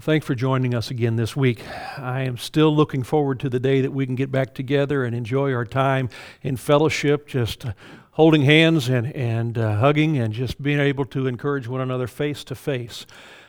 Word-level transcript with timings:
Thanks 0.00 0.24
for 0.24 0.34
joining 0.34 0.74
us 0.74 0.90
again 0.90 1.16
this 1.16 1.36
week. 1.36 1.62
I 1.98 2.22
am 2.22 2.38
still 2.38 2.74
looking 2.74 3.02
forward 3.02 3.38
to 3.40 3.50
the 3.50 3.60
day 3.60 3.82
that 3.82 3.90
we 3.90 4.06
can 4.06 4.14
get 4.14 4.32
back 4.32 4.54
together 4.54 5.04
and 5.04 5.14
enjoy 5.14 5.52
our 5.52 5.66
time 5.66 6.08
in 6.40 6.56
fellowship, 6.56 7.28
just 7.28 7.66
uh, 7.66 7.72
holding 8.12 8.40
hands 8.40 8.88
and, 8.88 9.14
and 9.14 9.58
uh, 9.58 9.76
hugging 9.76 10.16
and 10.16 10.32
just 10.32 10.62
being 10.62 10.80
able 10.80 11.04
to 11.04 11.26
encourage 11.26 11.68
one 11.68 11.82
another 11.82 12.06
face 12.06 12.44
to 12.44 12.54
face. 12.54 13.04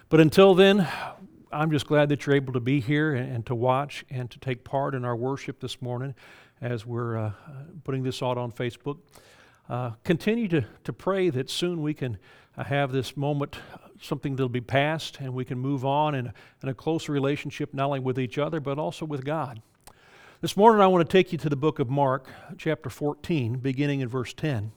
But 0.10 0.20
until 0.20 0.54
then, 0.54 0.90
I'm 1.54 1.72
just 1.72 1.88
glad 1.88 2.10
that 2.10 2.26
you're 2.26 2.36
able 2.36 2.52
to 2.52 2.60
be 2.60 2.82
here 2.82 3.16
and, 3.16 3.34
and 3.34 3.46
to 3.46 3.56
watch 3.56 4.04
and 4.10 4.30
to 4.30 4.38
take 4.38 4.66
part 4.66 4.94
in 4.94 5.06
our 5.06 5.16
worship 5.16 5.62
this 5.62 5.82
morning 5.82 6.16
as 6.60 6.86
we're 6.86 7.18
uh, 7.18 7.32
putting 7.86 8.04
this 8.04 8.22
out 8.22 8.38
on 8.38 8.52
Facebook. 8.52 8.98
Uh, 9.70 9.92
continue 10.04 10.50
to, 10.50 10.66
to 10.84 10.92
pray 10.92 11.30
that 11.30 11.50
soon 11.50 11.82
we 11.82 11.94
can 11.94 12.18
uh, 12.58 12.66
have 12.66 12.92
this 12.92 13.16
moment 13.16 13.58
something 14.02 14.36
that'll 14.36 14.50
be 14.50 14.62
past 14.62 15.20
and 15.20 15.34
we 15.34 15.46
can 15.46 15.60
move 15.60 15.86
on 15.86 16.16
in, 16.16 16.32
in 16.64 16.70
a 16.70 16.74
closer 16.74 17.12
relationship 17.12 17.74
not 17.74 17.86
only 17.86 18.00
with 18.00 18.20
each 18.20 18.38
other 18.38 18.60
but 18.60 18.80
also 18.80 19.06
with 19.06 19.24
God. 19.24 19.62
This 20.42 20.58
morning 20.58 20.82
I 20.82 20.88
want 20.88 21.08
to 21.08 21.12
take 21.12 21.32
you 21.32 21.38
to 21.38 21.50
the 21.50 21.56
book 21.56 21.78
of 21.80 21.90
Mark, 21.90 22.28
chapter 22.58 22.90
14, 22.90 23.58
beginning 23.60 24.00
in 24.00 24.08
verse 24.08 24.34
10. 24.34 24.72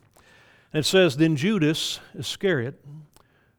And 0.72 0.80
it 0.80 0.84
says, 0.84 1.16
Then 1.16 1.36
Judas 1.36 2.00
Iscariot, 2.14 2.84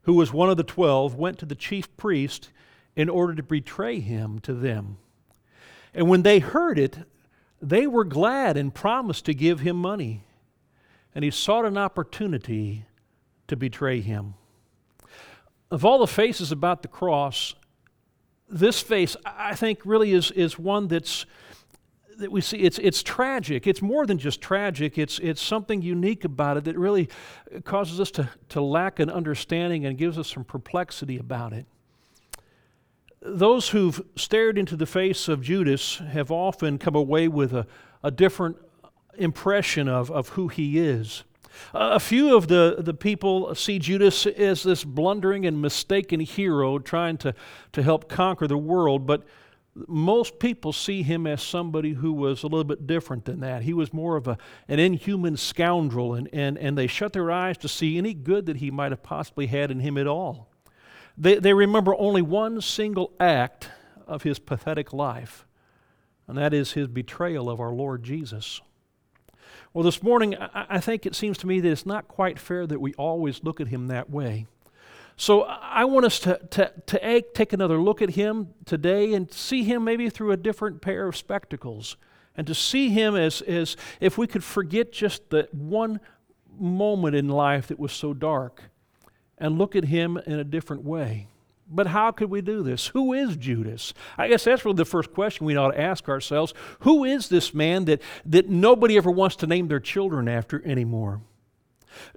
who 0.04 0.14
was 0.14 0.32
one 0.32 0.52
of 0.52 0.58
the 0.58 0.64
twelve, 0.64 1.16
went 1.16 1.40
to 1.40 1.46
the 1.46 1.56
chief 1.56 1.96
priest 1.98 2.52
in 2.96 3.10
order 3.10 3.34
to 3.34 3.42
betray 3.42 4.00
him 4.00 4.40
to 4.42 4.54
them. 4.54 4.98
And 5.96 6.08
when 6.08 6.22
they 6.22 6.40
heard 6.40 6.78
it, 6.78 7.00
they 7.60 7.88
were 7.88 8.04
glad 8.04 8.56
and 8.56 8.74
promised 8.74 9.26
to 9.26 9.34
give 9.34 9.62
him 9.62 9.78
money. 9.78 10.26
And 11.16 11.24
he 11.24 11.32
sought 11.32 11.66
an 11.66 11.78
opportunity 11.78 12.86
to 13.48 13.56
betray 13.56 14.02
him 14.02 14.36
of 15.72 15.84
all 15.84 16.00
the 16.00 16.08
faces 16.08 16.52
about 16.52 16.82
the 16.82 16.88
cross, 16.88 17.56
this 18.48 18.82
face, 18.82 19.16
I 19.26 19.56
think, 19.56 19.80
really 19.86 20.12
is, 20.12 20.32
is 20.32 20.60
one 20.60 20.88
that's 20.88 21.26
that 22.18 22.32
we 22.32 22.42
see 22.42 22.58
it's, 22.58 22.80
it's 22.80 23.04
tragic. 23.04 23.68
It's 23.68 23.82
more 23.82 24.06
than 24.06 24.18
just 24.18 24.42
tragic, 24.42 24.98
it's, 24.98 25.20
it's 25.20 25.42
something 25.42 25.82
unique 25.82 26.24
about 26.24 26.58
it 26.58 26.64
that 26.66 26.78
really 26.78 27.10
causes 27.64 28.00
us 28.00 28.12
to, 28.12 28.30
to 28.50 28.62
lack 28.62 29.00
an 29.00 29.10
understanding 29.10 29.86
and 29.86 29.98
gives 29.98 30.18
us 30.18 30.32
some 30.32 30.44
perplexity 30.44 31.18
about 31.18 31.54
it. 31.54 31.66
Those 33.22 33.70
who've 33.70 34.02
stared 34.16 34.58
into 34.58 34.76
the 34.76 34.86
face 34.86 35.28
of 35.28 35.42
Judas 35.42 35.98
have 35.98 36.32
often 36.32 36.78
come 36.78 36.96
away 36.96 37.28
with 37.28 37.54
a, 37.54 37.66
a 38.04 38.12
different 38.12 38.58
impression 39.18 39.88
of, 39.88 40.12
of 40.12 40.30
who 40.30 40.48
he 40.48 40.80
is. 40.80 41.24
A 41.74 42.00
few 42.00 42.36
of 42.36 42.48
the, 42.48 42.78
the 42.80 42.94
people 42.94 43.54
see 43.56 43.80
Judas 43.80 44.26
as 44.26 44.64
this 44.64 44.84
blundering 44.84 45.46
and 45.46 45.62
mistaken 45.62 46.20
hero 46.20 46.80
trying 46.80 47.18
to, 47.18 47.34
to 47.74 47.84
help 47.84 48.10
conquer 48.10 48.48
the 48.48 48.58
world, 48.58 49.06
but 49.06 49.24
most 49.88 50.40
people 50.40 50.72
see 50.72 51.04
him 51.04 51.28
as 51.28 51.44
somebody 51.44 51.94
who 51.94 52.14
was 52.14 52.44
a 52.44 52.48
little 52.48 52.64
bit 52.64 52.88
different 52.88 53.26
than 53.26 53.42
that. 53.42 53.64
He 53.64 53.74
was 53.74 53.94
more 53.94 54.16
of 54.16 54.28
a, 54.28 54.38
an 54.70 54.80
inhuman 54.80 55.36
scoundrel, 55.36 56.14
and, 56.14 56.30
and, 56.32 56.58
and 56.58 56.78
they 56.78 56.88
shut 56.88 57.12
their 57.14 57.30
eyes 57.30 57.58
to 57.58 57.68
see 57.68 57.98
any 57.98 58.14
good 58.14 58.46
that 58.46 58.58
he 58.58 58.72
might 58.72 58.92
have 58.94 59.04
possibly 59.04 59.48
had 59.48 59.72
in 59.72 59.82
him 59.82 59.98
at 59.98 60.08
all. 60.08 60.48
They, 61.18 61.40
they 61.40 61.54
remember 61.54 61.94
only 61.96 62.22
one 62.22 62.62
single 62.62 63.12
act 63.20 63.70
of 64.08 64.24
his 64.24 64.40
pathetic 64.40 64.94
life, 64.94 65.46
and 66.28 66.38
that 66.38 66.54
is 66.54 66.72
his 66.72 66.88
betrayal 66.88 67.50
of 67.50 67.60
our 67.60 67.72
Lord 67.72 68.04
Jesus. 68.04 68.62
Well, 69.76 69.84
this 69.84 70.02
morning, 70.02 70.38
I, 70.38 70.80
think 70.80 71.06
it 71.06 71.16
seems 71.16 71.38
to 71.40 71.48
me 71.48 71.60
that 71.60 71.70
it's 71.70 71.86
not 71.86 72.08
quite 72.08 72.40
fair 72.40 72.66
that 72.66 72.80
we 72.80 72.94
always 72.94 73.44
look 73.44 73.60
at 73.60 73.68
him 73.68 73.88
that 73.88 74.10
way. 74.10 74.48
So 75.18 75.42
I 75.42 75.84
want 75.84 76.06
us 76.06 76.18
to, 76.20 76.40
to, 76.52 76.72
to 76.86 77.22
take 77.34 77.52
another 77.52 77.78
look 77.78 78.02
at 78.02 78.12
him 78.12 78.54
today 78.64 79.14
and 79.14 79.30
see 79.34 79.66
him 79.66 79.84
maybe 79.84 80.10
through 80.10 80.32
a 80.32 80.38
different 80.38 80.82
pair 80.82 81.10
of 81.10 81.18
spectacles. 81.18 81.98
And 82.38 82.48
to 82.48 82.56
see 82.56 82.88
him 82.88 83.18
as, 83.18 83.42
as 83.42 83.76
if 84.00 84.18
we 84.18 84.28
could 84.28 84.46
forget 84.46 84.94
just 84.94 85.30
that 85.32 85.54
one 85.54 86.00
moment 86.58 87.18
in 87.18 87.28
life 87.28 87.68
that 87.68 87.78
was 87.78 87.92
so 87.92 88.14
dark 88.14 88.64
and 89.38 89.58
look 89.58 89.76
at 89.76 89.84
him 89.84 90.16
in 90.26 90.40
a 90.40 90.46
different 90.46 90.86
way. 90.86 91.28
But 91.68 91.88
how 91.88 92.12
could 92.12 92.30
we 92.30 92.42
do 92.42 92.62
this? 92.62 92.88
Who 92.88 93.14
is 93.14 93.36
Judas? 93.38 93.94
I 94.18 94.28
guess 94.28 94.44
that's 94.44 94.66
really 94.66 94.78
the 94.78 94.86
first 94.86 95.14
question 95.14 95.46
we 95.46 95.56
ought 95.56 95.72
to 95.72 95.82
ask 95.82 96.08
ourselves. 96.08 96.54
Who 96.82 97.04
is 97.04 97.28
this 97.28 97.54
man 97.54 97.86
that, 97.86 98.02
that 98.26 98.50
nobody 98.50 98.98
ever 98.98 99.10
wants 99.10 99.36
to 99.38 99.48
name 99.48 99.68
their 99.68 99.80
children 99.80 100.28
after 100.28 100.66
anymore? 100.66 101.22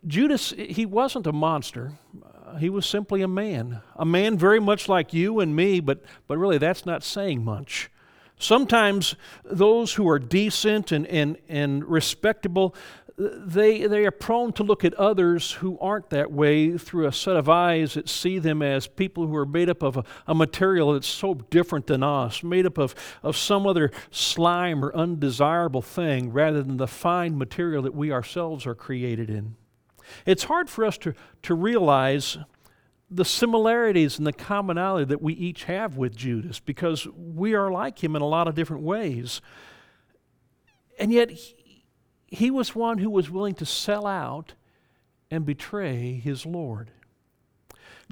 Judas, 0.07 0.53
he 0.57 0.85
wasn't 0.85 1.27
a 1.27 1.33
monster. 1.33 1.93
Uh, 2.23 2.57
he 2.57 2.69
was 2.69 2.85
simply 2.85 3.23
a 3.23 3.29
man. 3.29 3.81
A 3.97 4.05
man 4.05 4.37
very 4.37 4.61
much 4.61 4.89
like 4.89 5.15
you 5.15 5.41
and 5.41 5.55
me, 5.57 5.81
but, 5.81 6.03
but 6.27 6.37
really 6.37 6.59
that's 6.59 6.85
not 6.85 7.03
saying 7.03 7.45
much. 7.45 7.91
Sometimes 8.39 9.17
those 9.45 9.95
who 9.95 10.09
are 10.09 10.19
decent 10.19 10.93
and, 10.93 11.07
and, 11.07 11.39
and 11.49 11.85
respectable, 11.85 12.75
they, 13.19 13.87
they 13.87 14.07
are 14.07 14.13
prone 14.13 14.53
to 14.53 14.63
look 14.63 14.85
at 14.85 14.95
others 14.95 15.53
who 15.53 15.77
aren't 15.81 16.11
that 16.11 16.31
way 16.31 16.79
through 16.79 17.07
a 17.07 17.13
set 17.13 17.35
of 17.35 17.49
eyes 17.49 17.95
that 17.95 18.09
see 18.09 18.39
them 18.39 18.63
as 18.63 18.87
people 18.87 19.27
who 19.27 19.35
are 19.35 19.47
made 19.47 19.69
up 19.69 19.83
of 19.83 19.97
a, 19.97 20.05
a 20.29 20.35
material 20.35 20.93
that's 20.93 21.09
so 21.09 21.35
different 21.35 21.89
than 21.89 22.05
us, 22.05 22.45
made 22.45 22.65
up 22.65 22.79
of, 22.79 22.95
of 23.25 23.37
some 23.37 23.67
other 23.67 23.91
slime 24.13 24.85
or 24.85 24.95
undesirable 24.95 25.83
thing 25.83 26.33
rather 26.33 26.63
than 26.63 26.77
the 26.77 26.87
fine 26.87 27.37
material 27.37 27.83
that 27.83 27.95
we 27.95 28.13
ourselves 28.13 28.67
are 28.67 28.75
created 28.75 29.29
in. 29.29 29.57
It's 30.25 30.45
hard 30.45 30.71
for 30.71 30.85
us 30.85 30.97
to, 30.99 31.13
to 31.43 31.55
realize 31.55 32.39
the 33.11 33.25
similarities 33.25 34.19
and 34.19 34.27
the 34.27 34.33
commonality 34.33 35.07
that 35.07 35.21
we 35.21 35.33
each 35.35 35.65
have 35.65 35.97
with 35.97 36.15
Judas 36.15 36.61
because 36.61 37.09
we 37.17 37.55
are 37.55 37.71
like 37.71 38.03
him 38.03 38.15
in 38.15 38.23
a 38.23 38.27
lot 38.27 38.47
of 38.47 38.55
different 38.55 38.85
ways. 38.85 39.41
And 41.01 41.13
yet, 41.13 41.31
he 42.29 42.51
was 42.51 42.75
one 42.75 42.99
who 42.99 43.11
was 43.11 43.31
willing 43.31 43.55
to 43.55 43.67
sell 43.67 44.07
out 44.07 44.55
and 45.31 45.45
betray 45.45 46.15
his 46.15 46.47
Lord. 46.47 46.91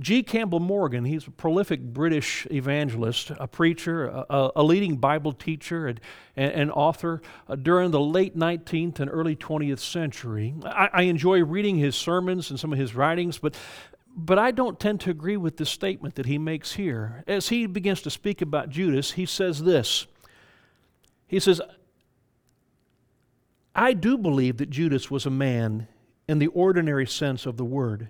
G. 0.01 0.23
Campbell 0.23 0.61
Morgan, 0.61 1.07
he's 1.07 1.27
a 1.27 1.31
prolific 1.31 1.81
British 1.81 2.47
evangelist, 2.51 3.31
a 3.31 3.49
preacher, 3.49 4.07
a, 4.07 4.51
a 4.57 4.63
leading 4.63 4.97
Bible 4.97 5.33
teacher, 5.33 5.95
and, 6.37 6.71
author 6.71 7.23
uh, 7.49 7.57
during 7.57 7.93
the 7.93 8.01
late 8.01 8.37
19th 8.37 9.01
and 9.01 9.11
early 9.11 9.35
20th 9.35 9.79
century. 9.79 10.55
I, 10.65 10.91
I 10.93 11.03
enjoy 11.03 11.43
reading 11.43 11.77
his 11.77 11.97
sermons 11.97 12.51
and 12.51 12.61
some 12.61 12.75
of 12.75 12.79
his 12.79 12.95
writings, 12.95 13.39
but, 13.39 13.55
but 14.15 14.39
I 14.39 14.51
don't 14.51 14.79
tend 14.79 15.01
to 15.03 15.11
agree 15.11 15.39
with 15.39 15.57
this 15.57 15.71
statement 15.71 16.17
that 16.17 16.27
he 16.27 16.37
makes 16.37 16.75
here. 16.75 17.25
As 17.27 17.49
he 17.49 17.65
begins 17.65 18.03
to 18.03 18.11
speak 18.11 18.43
about 18.43 18.69
Judas, 18.69 19.13
he 19.13 19.25
says 19.25 19.63
this 19.63 20.07
He 21.27 21.41
says, 21.41 21.63
I 23.77 23.93
do 23.93 24.17
believe 24.17 24.57
that 24.57 24.71
Judas 24.71 25.11
was 25.11 25.27
a 25.27 25.31
man 25.31 25.87
in 26.27 26.39
the 26.39 26.47
ordinary 26.49 27.07
sense 27.07 27.45
of 27.45 27.59
the 27.59 27.65
word. 27.65 28.09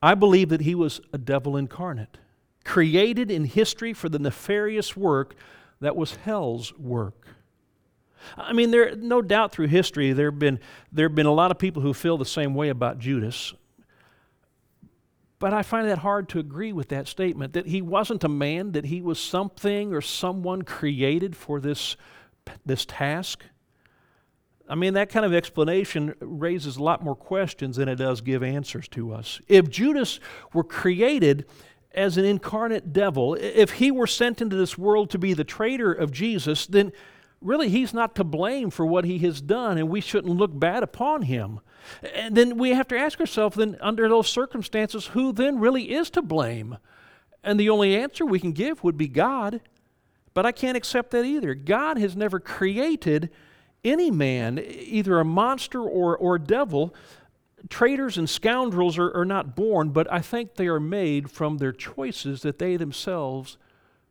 I 0.00 0.14
believe 0.14 0.48
that 0.50 0.60
he 0.60 0.76
was 0.76 1.00
a 1.12 1.18
devil 1.18 1.56
incarnate, 1.56 2.18
created 2.64 3.32
in 3.32 3.46
history 3.46 3.92
for 3.92 4.08
the 4.08 4.20
nefarious 4.20 4.96
work 4.96 5.34
that 5.80 5.96
was 5.96 6.14
hell's 6.16 6.72
work. 6.78 7.26
I 8.36 8.52
mean, 8.52 8.70
there 8.70 8.94
no 8.94 9.22
doubt 9.22 9.52
through 9.52 9.68
history 9.68 10.12
there 10.12 10.30
have 10.30 10.38
been 10.38 10.60
there 10.92 11.08
have 11.08 11.14
been 11.14 11.26
a 11.26 11.32
lot 11.32 11.50
of 11.50 11.58
people 11.58 11.82
who 11.82 11.92
feel 11.92 12.16
the 12.16 12.24
same 12.24 12.54
way 12.54 12.68
about 12.68 13.00
Judas. 13.00 13.54
But 15.38 15.52
I 15.52 15.62
find 15.62 15.88
that 15.88 15.98
hard 15.98 16.28
to 16.30 16.38
agree 16.38 16.72
with 16.72 16.88
that 16.88 17.08
statement 17.08 17.52
that 17.54 17.66
he 17.66 17.82
wasn't 17.82 18.24
a 18.24 18.28
man, 18.28 18.72
that 18.72 18.86
he 18.86 19.02
was 19.02 19.18
something 19.18 19.92
or 19.92 20.00
someone 20.00 20.62
created 20.62 21.36
for 21.36 21.60
this, 21.60 21.96
this 22.64 22.86
task. 22.86 23.44
I 24.68 24.74
mean, 24.74 24.94
that 24.94 25.10
kind 25.10 25.24
of 25.24 25.32
explanation 25.32 26.14
raises 26.20 26.76
a 26.76 26.82
lot 26.82 27.02
more 27.02 27.14
questions 27.14 27.76
than 27.76 27.88
it 27.88 27.96
does 27.96 28.20
give 28.20 28.42
answers 28.42 28.88
to 28.88 29.12
us. 29.12 29.40
If 29.46 29.70
Judas 29.70 30.18
were 30.52 30.64
created 30.64 31.46
as 31.92 32.18
an 32.18 32.24
incarnate 32.24 32.92
devil, 32.92 33.34
if 33.34 33.72
he 33.72 33.90
were 33.90 34.06
sent 34.06 34.42
into 34.42 34.56
this 34.56 34.76
world 34.76 35.10
to 35.10 35.18
be 35.18 35.34
the 35.34 35.44
traitor 35.44 35.92
of 35.92 36.10
Jesus, 36.10 36.66
then 36.66 36.92
really 37.40 37.68
he's 37.68 37.94
not 37.94 38.14
to 38.16 38.24
blame 38.24 38.70
for 38.70 38.84
what 38.84 39.04
he 39.04 39.18
has 39.18 39.40
done, 39.40 39.78
and 39.78 39.88
we 39.88 40.00
shouldn't 40.00 40.36
look 40.36 40.58
bad 40.58 40.82
upon 40.82 41.22
him. 41.22 41.60
And 42.14 42.34
then 42.36 42.58
we 42.58 42.70
have 42.70 42.88
to 42.88 42.98
ask 42.98 43.20
ourselves, 43.20 43.56
then, 43.56 43.76
under 43.80 44.08
those 44.08 44.28
circumstances, 44.28 45.06
who 45.06 45.32
then 45.32 45.60
really 45.60 45.92
is 45.94 46.10
to 46.10 46.22
blame? 46.22 46.78
And 47.44 47.60
the 47.60 47.70
only 47.70 47.94
answer 47.96 48.26
we 48.26 48.40
can 48.40 48.52
give 48.52 48.82
would 48.82 48.96
be 48.96 49.06
God. 49.06 49.60
But 50.34 50.44
I 50.44 50.52
can't 50.52 50.76
accept 50.76 51.12
that 51.12 51.24
either. 51.24 51.54
God 51.54 51.96
has 51.96 52.16
never 52.16 52.40
created 52.40 53.30
any 53.86 54.10
man, 54.10 54.58
either 54.58 55.18
a 55.18 55.24
monster 55.24 55.80
or, 55.80 56.16
or 56.16 56.38
devil, 56.38 56.94
traitors 57.70 58.18
and 58.18 58.28
scoundrels 58.28 58.98
are, 58.98 59.16
are 59.16 59.24
not 59.24 59.56
born, 59.56 59.90
but 59.90 60.12
I 60.12 60.20
think 60.20 60.54
they 60.54 60.66
are 60.66 60.80
made 60.80 61.30
from 61.30 61.58
their 61.58 61.72
choices 61.72 62.42
that 62.42 62.58
they 62.58 62.76
themselves 62.76 63.56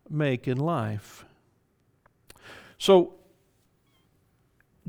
make 0.09 0.47
in 0.47 0.57
life. 0.57 1.25
So, 2.77 3.13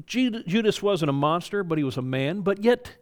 Judas 0.04 0.82
wasn't 0.82 1.08
a 1.08 1.14
monster, 1.14 1.64
but 1.64 1.78
he 1.78 1.84
was 1.84 1.96
a 1.96 2.02
man, 2.02 2.40
but 2.40 2.62
yet 2.62 2.96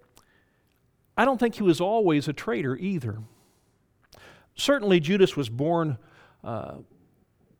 I 1.16 1.25
don't 1.25 1.38
think 1.38 1.56
he 1.56 1.62
was 1.62 1.81
always 1.81 2.28
a 2.28 2.32
traitor 2.32 2.76
either. 2.76 3.19
Certainly, 4.54 5.00
Judas 5.00 5.36
was 5.36 5.48
born 5.48 5.98
uh, 6.44 6.76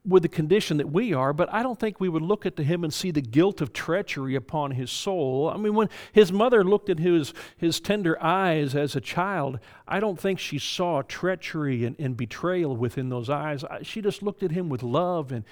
with 0.07 0.23
the 0.23 0.29
condition 0.29 0.77
that 0.77 0.91
we 0.91 1.15
are, 1.15 1.33
but 1.33 1.53
I 1.53 1.63
don't 1.63 1.81
think 1.81 1.99
we 1.99 2.11
would 2.11 2.23
look 2.23 2.45
at 2.45 2.59
him 2.59 2.85
and 2.85 2.93
see 2.93 3.11
the 3.11 3.23
guilt 3.23 3.63
of 3.63 3.73
treachery 3.73 4.35
upon 4.35 4.73
his 4.73 4.91
soul. 4.91 5.51
I 5.53 5.57
mean, 5.57 5.75
when 5.75 5.89
his 6.13 6.31
mother 6.31 6.63
looked 6.63 6.91
at 6.91 6.99
his, 6.99 7.33
his 7.57 7.81
tender 7.81 8.23
eyes 8.23 8.75
as 8.75 8.95
a 8.95 9.01
child, 9.01 9.59
I 9.89 10.01
don't 10.01 10.21
think 10.21 10.39
she 10.39 10.59
saw 10.59 11.01
treachery 11.03 11.87
and, 11.87 11.97
and 11.99 12.17
betrayal 12.17 12.77
within 12.77 13.09
those 13.09 13.31
eyes. 13.31 13.65
She 13.83 14.03
just 14.03 14.23
looked 14.23 14.43
at 14.43 14.51
him 14.51 14.69
with 14.69 14.83
love 14.83 15.33
and, 15.33 15.45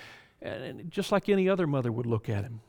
and 0.43 0.91
just 0.91 1.13
like 1.13 1.31
any 1.31 1.49
other 1.49 1.67
mother 1.67 1.91
would 1.91 2.07
look 2.07 2.29
at 2.29 2.45
him. 2.45 2.61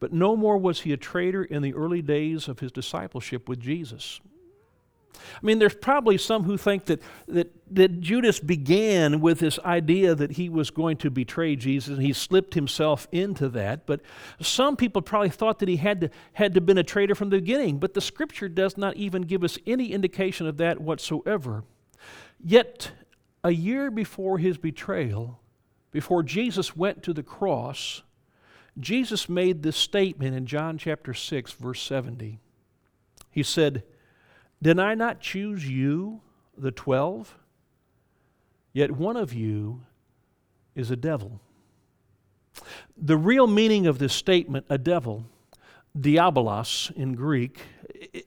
But 0.00 0.12
no 0.12 0.36
more 0.36 0.58
was 0.58 0.80
he 0.80 0.92
a 0.92 0.96
traitor 0.96 1.44
in 1.44 1.62
the 1.62 1.74
early 1.74 2.02
days 2.02 2.48
of 2.48 2.58
his 2.58 2.72
discipleship 2.72 3.48
with 3.48 3.60
Jesus. 3.60 4.20
I 5.14 5.46
mean, 5.46 5.58
there's 5.58 5.74
probably 5.74 6.18
some 6.18 6.44
who 6.44 6.56
think 6.56 6.86
that, 6.86 7.02
that, 7.28 7.52
that 7.70 8.00
Judas 8.00 8.40
began 8.40 9.20
with 9.20 9.38
this 9.38 9.58
idea 9.60 10.14
that 10.14 10.32
he 10.32 10.48
was 10.48 10.70
going 10.70 10.96
to 10.98 11.10
betray 11.10 11.56
Jesus 11.56 11.96
and 11.96 12.04
he 12.04 12.12
slipped 12.12 12.54
himself 12.54 13.06
into 13.12 13.48
that. 13.50 13.86
But 13.86 14.00
some 14.40 14.76
people 14.76 15.02
probably 15.02 15.30
thought 15.30 15.58
that 15.60 15.68
he 15.68 15.76
had 15.76 16.00
to, 16.02 16.10
had 16.32 16.54
to 16.54 16.60
been 16.60 16.78
a 16.78 16.82
traitor 16.82 17.14
from 17.14 17.30
the 17.30 17.38
beginning. 17.38 17.78
But 17.78 17.94
the 17.94 18.00
scripture 18.00 18.48
does 18.48 18.76
not 18.76 18.96
even 18.96 19.22
give 19.22 19.44
us 19.44 19.58
any 19.66 19.92
indication 19.92 20.46
of 20.46 20.56
that 20.58 20.80
whatsoever. 20.80 21.64
Yet, 22.42 22.92
a 23.44 23.50
year 23.50 23.90
before 23.90 24.38
his 24.38 24.58
betrayal, 24.58 25.40
before 25.90 26.22
Jesus 26.22 26.76
went 26.76 27.02
to 27.02 27.12
the 27.12 27.22
cross, 27.22 28.02
Jesus 28.78 29.28
made 29.28 29.62
this 29.62 29.76
statement 29.76 30.34
in 30.34 30.46
John 30.46 30.78
chapter 30.78 31.12
6, 31.12 31.52
verse 31.52 31.82
70. 31.82 32.38
He 33.30 33.42
said, 33.42 33.82
Did 34.62 34.78
I 34.78 34.94
not 34.94 35.20
choose 35.20 35.68
you, 35.68 36.20
the 36.56 36.70
twelve? 36.70 37.34
Yet 38.72 38.90
one 38.90 39.16
of 39.16 39.32
you 39.32 39.80
is 40.74 40.90
a 40.90 40.96
devil. 40.96 41.40
The 42.96 43.16
real 43.16 43.46
meaning 43.46 43.86
of 43.86 43.98
this 43.98 44.12
statement, 44.12 44.66
a 44.68 44.78
devil, 44.78 45.24
diabolos 45.98 46.94
in 46.94 47.14
Greek, 47.14 47.58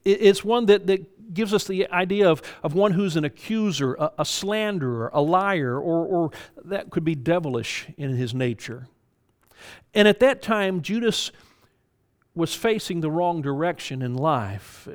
it's 0.04 0.44
one 0.44 0.66
that, 0.66 0.88
that 0.88 1.34
gives 1.34 1.54
us 1.54 1.66
the 1.66 1.88
idea 1.90 2.30
of, 2.30 2.42
of 2.62 2.74
one 2.74 2.92
who's 2.92 3.16
an 3.16 3.24
accuser, 3.24 3.94
a, 3.96 4.12
a 4.20 4.26
slanderer, 4.26 5.10
a 5.14 5.22
liar, 5.22 5.80
or, 5.80 6.06
or 6.06 6.32
that 6.66 6.90
could 6.90 7.04
be 7.04 7.16
devilish 7.16 7.88
in 7.98 8.16
his 8.16 8.34
nature. 8.34 8.88
And 9.94 10.08
at 10.08 10.20
that 10.20 10.42
time, 10.42 10.82
Judas 10.82 11.32
was 12.36 12.56
facing 12.56 13.02
the 13.02 13.12
wrong 13.12 13.42
direction 13.42 14.02
in 14.02 14.16
life. 14.16 14.88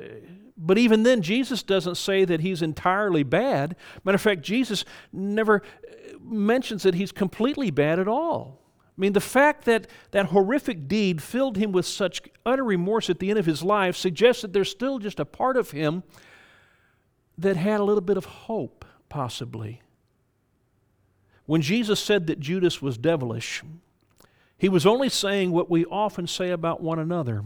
But 0.57 0.77
even 0.77 1.03
then, 1.03 1.21
Jesus 1.21 1.63
doesn't 1.63 1.95
say 1.95 2.25
that 2.25 2.41
he's 2.41 2.61
entirely 2.61 3.23
bad. 3.23 3.75
Matter 4.03 4.15
of 4.15 4.21
fact, 4.21 4.41
Jesus 4.41 4.83
never 5.13 5.61
uh, 5.61 6.17
mentions 6.21 6.83
that 6.83 6.95
he's 6.95 7.13
completely 7.13 7.71
bad 7.71 7.97
at 7.97 8.09
all. 8.09 8.59
I 8.85 8.99
mean, 8.99 9.13
the 9.13 9.21
fact 9.21 9.63
that 9.63 9.87
that 10.11 10.27
horrific 10.27 10.89
deed 10.89 11.23
filled 11.23 11.55
him 11.55 11.71
with 11.71 11.85
such 11.85 12.21
utter 12.45 12.65
remorse 12.65 13.09
at 13.09 13.19
the 13.19 13.29
end 13.29 13.39
of 13.39 13.45
his 13.45 13.63
life 13.63 13.95
suggests 13.95 14.41
that 14.41 14.51
there's 14.51 14.69
still 14.69 14.99
just 14.99 15.21
a 15.21 15.25
part 15.25 15.55
of 15.55 15.71
him 15.71 16.03
that 17.37 17.55
had 17.55 17.79
a 17.79 17.83
little 17.85 18.01
bit 18.01 18.17
of 18.17 18.25
hope, 18.25 18.83
possibly. 19.07 19.81
When 21.45 21.61
Jesus 21.61 22.01
said 22.01 22.27
that 22.27 22.41
Judas 22.41 22.81
was 22.81 22.97
devilish, 22.97 23.63
he 24.59 24.69
was 24.69 24.85
only 24.85 25.09
saying 25.09 25.51
what 25.51 25.69
we 25.69 25.85
often 25.85 26.27
say 26.27 26.51
about 26.51 26.81
one 26.81 26.99
another. 26.99 27.43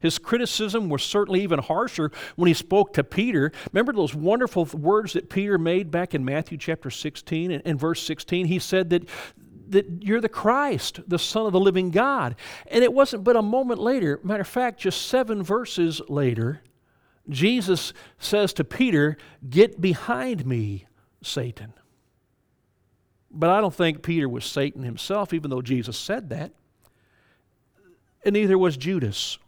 His 0.00 0.18
criticism 0.18 0.88
was 0.88 1.02
certainly 1.02 1.42
even 1.42 1.58
harsher 1.58 2.10
when 2.36 2.48
he 2.48 2.54
spoke 2.54 2.92
to 2.92 3.04
Peter. 3.04 3.52
Remember 3.72 3.92
those 3.92 4.14
wonderful 4.14 4.64
words 4.66 5.14
that 5.14 5.30
Peter 5.30 5.58
made 5.58 5.90
back 5.90 6.14
in 6.14 6.24
Matthew 6.24 6.58
chapter 6.58 6.90
16 6.90 7.50
and, 7.50 7.62
and 7.64 7.80
verse 7.80 8.02
16? 8.02 8.46
He 8.46 8.58
said 8.58 8.90
that, 8.90 9.08
that 9.68 10.02
you're 10.04 10.20
the 10.20 10.28
Christ, 10.28 11.00
the 11.08 11.18
Son 11.18 11.46
of 11.46 11.52
the 11.52 11.60
living 11.60 11.90
God. 11.90 12.36
And 12.68 12.84
it 12.84 12.92
wasn't 12.92 13.24
but 13.24 13.36
a 13.36 13.42
moment 13.42 13.80
later, 13.80 14.20
matter 14.22 14.42
of 14.42 14.48
fact, 14.48 14.80
just 14.80 15.06
seven 15.06 15.42
verses 15.42 16.00
later, 16.08 16.62
Jesus 17.28 17.92
says 18.18 18.52
to 18.54 18.64
Peter, 18.64 19.16
Get 19.48 19.80
behind 19.80 20.46
me, 20.46 20.86
Satan. 21.22 21.74
But 23.30 23.50
I 23.50 23.60
don't 23.60 23.74
think 23.74 24.02
Peter 24.02 24.28
was 24.28 24.44
Satan 24.44 24.82
himself, 24.82 25.32
even 25.32 25.50
though 25.50 25.62
Jesus 25.62 25.96
said 25.96 26.30
that. 26.30 26.52
And 28.24 28.32
neither 28.32 28.58
was 28.58 28.76
Judas. 28.76 29.38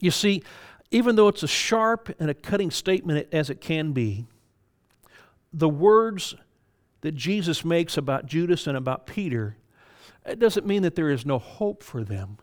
You 0.00 0.10
see, 0.10 0.42
even 0.90 1.16
though 1.16 1.28
it's 1.28 1.42
a 1.42 1.48
sharp 1.48 2.14
and 2.18 2.30
a 2.30 2.34
cutting 2.34 2.70
statement 2.70 3.28
as 3.32 3.48
it 3.50 3.60
can 3.60 3.92
be, 3.92 4.26
the 5.52 5.68
words 5.68 6.34
that 7.00 7.14
Jesus 7.14 7.64
makes 7.64 7.96
about 7.96 8.26
Judas 8.26 8.66
and 8.66 8.76
about 8.76 9.06
Peter, 9.06 9.56
it 10.26 10.38
doesn't 10.38 10.66
mean 10.66 10.82
that 10.82 10.94
there 10.94 11.10
is 11.10 11.24
no 11.24 11.38
hope 11.38 11.82
for 11.82 12.02
them. 12.02 12.38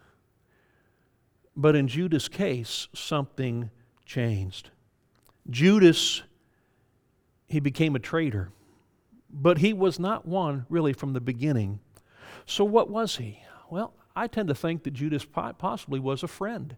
But 1.55 1.75
in 1.75 1.87
Judas' 1.87 2.27
case, 2.27 2.87
something 2.93 3.69
changed. 4.05 4.69
Judas, 5.49 6.23
he 7.47 7.59
became 7.59 7.95
a 7.95 7.99
traitor. 7.99 8.49
But 9.33 9.59
he 9.59 9.73
was 9.73 9.99
not 9.99 10.27
one 10.27 10.65
really 10.69 10.93
from 10.93 11.13
the 11.13 11.21
beginning. 11.21 11.79
So, 12.45 12.65
what 12.65 12.89
was 12.89 13.17
he? 13.17 13.41
Well, 13.69 13.93
I 14.15 14.27
tend 14.27 14.49
to 14.49 14.55
think 14.55 14.83
that 14.83 14.91
Judas 14.91 15.25
possibly 15.25 15.99
was 15.99 16.23
a 16.23 16.27
friend. 16.27 16.75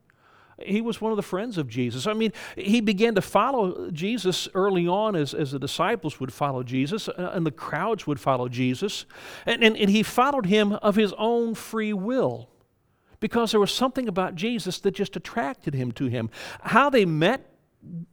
He 0.60 0.82
was 0.82 1.02
one 1.02 1.12
of 1.12 1.16
the 1.16 1.24
friends 1.24 1.58
of 1.58 1.68
Jesus. 1.68 2.06
I 2.06 2.14
mean, 2.14 2.32
he 2.56 2.80
began 2.80 3.16
to 3.16 3.22
follow 3.22 3.90
Jesus 3.92 4.48
early 4.54 4.88
on 4.88 5.16
as, 5.16 5.34
as 5.34 5.52
the 5.52 5.60
disciples 5.60 6.20
would 6.20 6.32
follow 6.32 6.64
Jesus 6.64 7.10
uh, 7.10 7.32
and 7.34 7.46
the 7.46 7.52
crowds 7.52 8.06
would 8.06 8.20
follow 8.20 8.48
Jesus. 8.48 9.06
And, 9.46 9.64
and, 9.64 9.76
and 9.76 9.90
he 9.90 10.04
followed 10.04 10.46
him 10.46 10.74
of 10.74 10.96
his 10.96 11.14
own 11.18 11.56
free 11.56 11.94
will 11.94 12.50
because 13.20 13.52
there 13.52 13.60
was 13.60 13.72
something 13.72 14.08
about 14.08 14.36
Jesus 14.36 14.80
that 14.82 14.92
just 14.92 15.16
attracted 15.16 15.74
him 15.74 15.92
to 15.94 16.06
him. 16.06 16.30
How 16.62 16.90
they 16.90 17.06
met, 17.06 17.50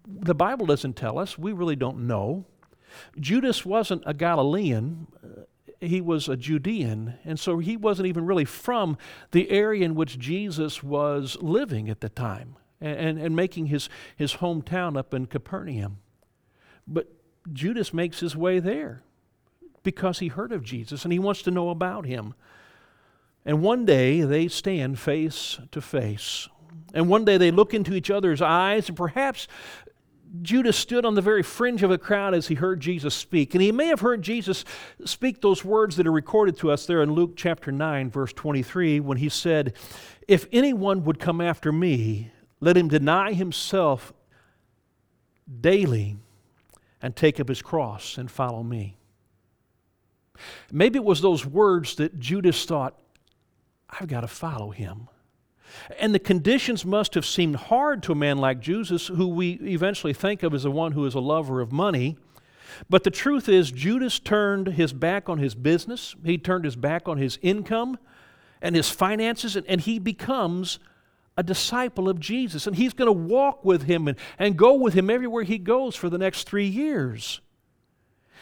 the 0.06 0.34
Bible 0.34 0.66
doesn't 0.66 0.96
tell 0.96 1.18
us. 1.18 1.36
We 1.36 1.52
really 1.52 1.76
don't 1.76 2.06
know. 2.06 2.46
Judas 3.18 3.64
wasn't 3.64 4.02
a 4.06 4.14
Galilean, 4.14 5.06
uh, 5.22 5.42
he 5.80 6.00
was 6.00 6.28
a 6.28 6.36
Judean, 6.36 7.14
and 7.24 7.38
so 7.38 7.58
he 7.58 7.76
wasn't 7.76 8.06
even 8.06 8.26
really 8.26 8.44
from 8.44 8.98
the 9.30 9.50
area 9.50 9.84
in 9.84 9.94
which 9.94 10.18
Jesus 10.18 10.82
was 10.82 11.38
living 11.40 11.88
at 11.88 12.00
the 12.00 12.10
time 12.10 12.56
and, 12.80 12.98
and, 12.98 13.18
and 13.18 13.36
making 13.36 13.66
his, 13.66 13.88
his 14.16 14.34
hometown 14.34 14.96
up 14.98 15.14
in 15.14 15.26
Capernaum. 15.26 15.98
But 16.86 17.08
Judas 17.52 17.94
makes 17.94 18.20
his 18.20 18.36
way 18.36 18.58
there 18.58 19.02
because 19.82 20.18
he 20.18 20.28
heard 20.28 20.52
of 20.52 20.62
Jesus 20.62 21.04
and 21.04 21.12
he 21.12 21.18
wants 21.18 21.42
to 21.42 21.50
know 21.50 21.70
about 21.70 22.04
him. 22.04 22.34
And 23.44 23.62
one 23.62 23.86
day 23.86 24.20
they 24.20 24.48
stand 24.48 24.98
face 24.98 25.58
to 25.70 25.80
face. 25.80 26.48
And 26.92 27.08
one 27.08 27.24
day 27.24 27.38
they 27.38 27.50
look 27.50 27.72
into 27.72 27.94
each 27.94 28.10
other's 28.10 28.42
eyes, 28.42 28.88
and 28.88 28.96
perhaps 28.96 29.48
Judas 30.42 30.76
stood 30.76 31.04
on 31.04 31.14
the 31.14 31.22
very 31.22 31.42
fringe 31.42 31.82
of 31.82 31.90
a 31.90 31.98
crowd 31.98 32.34
as 32.34 32.48
he 32.48 32.54
heard 32.54 32.80
Jesus 32.80 33.14
speak. 33.14 33.54
And 33.54 33.62
he 33.62 33.72
may 33.72 33.86
have 33.86 34.00
heard 34.00 34.22
Jesus 34.22 34.64
speak 35.04 35.40
those 35.40 35.64
words 35.64 35.96
that 35.96 36.06
are 36.06 36.12
recorded 36.12 36.56
to 36.58 36.70
us 36.70 36.86
there 36.86 37.02
in 37.02 37.12
Luke 37.12 37.32
chapter 37.36 37.72
9, 37.72 38.10
verse 38.10 38.32
23, 38.32 39.00
when 39.00 39.18
he 39.18 39.28
said, 39.28 39.74
If 40.28 40.46
anyone 40.52 41.04
would 41.04 41.18
come 41.18 41.40
after 41.40 41.72
me, 41.72 42.30
let 42.60 42.76
him 42.76 42.88
deny 42.88 43.32
himself 43.32 44.12
daily 45.60 46.16
and 47.02 47.16
take 47.16 47.40
up 47.40 47.48
his 47.48 47.62
cross 47.62 48.16
and 48.16 48.30
follow 48.30 48.62
me. 48.62 48.96
Maybe 50.70 50.98
it 50.98 51.04
was 51.04 51.20
those 51.20 51.44
words 51.44 51.96
that 51.96 52.18
Judas 52.20 52.64
thought, 52.64 52.98
I've 53.88 54.08
got 54.08 54.20
to 54.20 54.28
follow 54.28 54.70
him. 54.70 55.08
And 55.98 56.14
the 56.14 56.18
conditions 56.18 56.84
must 56.84 57.14
have 57.14 57.26
seemed 57.26 57.56
hard 57.56 58.02
to 58.04 58.12
a 58.12 58.16
man 58.16 58.38
like 58.38 58.60
Judas, 58.60 59.06
who 59.06 59.28
we 59.28 59.52
eventually 59.62 60.12
think 60.12 60.42
of 60.42 60.54
as 60.54 60.62
the 60.64 60.70
one 60.70 60.92
who 60.92 61.04
is 61.06 61.14
a 61.14 61.20
lover 61.20 61.60
of 61.60 61.72
money. 61.72 62.16
But 62.88 63.04
the 63.04 63.10
truth 63.10 63.48
is, 63.48 63.70
Judas 63.70 64.18
turned 64.18 64.68
his 64.68 64.92
back 64.92 65.28
on 65.28 65.38
his 65.38 65.54
business, 65.54 66.14
he 66.24 66.38
turned 66.38 66.64
his 66.64 66.76
back 66.76 67.08
on 67.08 67.18
his 67.18 67.38
income 67.42 67.98
and 68.62 68.76
his 68.76 68.90
finances, 68.90 69.56
and, 69.56 69.66
and 69.66 69.80
he 69.80 69.98
becomes 69.98 70.78
a 71.36 71.42
disciple 71.42 72.08
of 72.08 72.20
Jesus. 72.20 72.66
And 72.66 72.76
he's 72.76 72.92
going 72.92 73.06
to 73.06 73.12
walk 73.12 73.64
with 73.64 73.84
him 73.84 74.08
and, 74.08 74.18
and 74.38 74.56
go 74.56 74.74
with 74.74 74.94
him 74.94 75.08
everywhere 75.08 75.42
he 75.42 75.58
goes 75.58 75.96
for 75.96 76.10
the 76.10 76.18
next 76.18 76.46
three 76.46 76.66
years. 76.66 77.40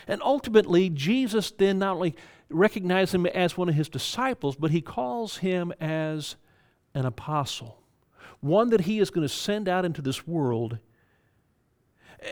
And 0.06 0.22
ultimately, 0.22 0.90
Jesus 0.90 1.50
then 1.50 1.78
not 1.78 1.96
only 1.96 2.16
recognizes 2.50 3.14
him 3.14 3.26
as 3.26 3.56
one 3.56 3.68
of 3.68 3.74
his 3.74 3.88
disciples, 3.88 4.56
but 4.56 4.70
he 4.70 4.80
calls 4.80 5.38
him 5.38 5.72
as 5.80 6.36
an 6.94 7.06
apostle, 7.06 7.78
one 8.40 8.70
that 8.70 8.82
he 8.82 8.98
is 8.98 9.10
going 9.10 9.26
to 9.26 9.32
send 9.32 9.68
out 9.68 9.84
into 9.84 10.02
this 10.02 10.26
world. 10.26 10.78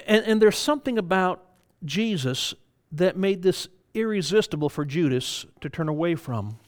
And, 0.06 0.24
and 0.24 0.42
there's 0.42 0.58
something 0.58 0.98
about 0.98 1.44
Jesus 1.84 2.54
that 2.92 3.16
made 3.16 3.42
this 3.42 3.68
irresistible 3.94 4.68
for 4.68 4.84
Judas 4.84 5.46
to 5.60 5.68
turn 5.68 5.88
away 5.88 6.14
from. 6.14 6.58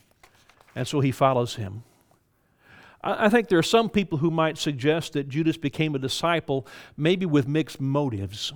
And 0.75 0.87
so 0.87 0.99
he 0.99 1.11
follows 1.11 1.55
him. 1.55 1.83
I, 3.03 3.25
I 3.25 3.29
think 3.29 3.47
there 3.47 3.59
are 3.59 3.63
some 3.63 3.89
people 3.89 4.19
who 4.19 4.31
might 4.31 4.57
suggest 4.57 5.13
that 5.13 5.29
Judas 5.29 5.57
became 5.57 5.95
a 5.95 5.99
disciple 5.99 6.67
maybe 6.97 7.25
with 7.25 7.47
mixed 7.47 7.79
motives. 7.79 8.53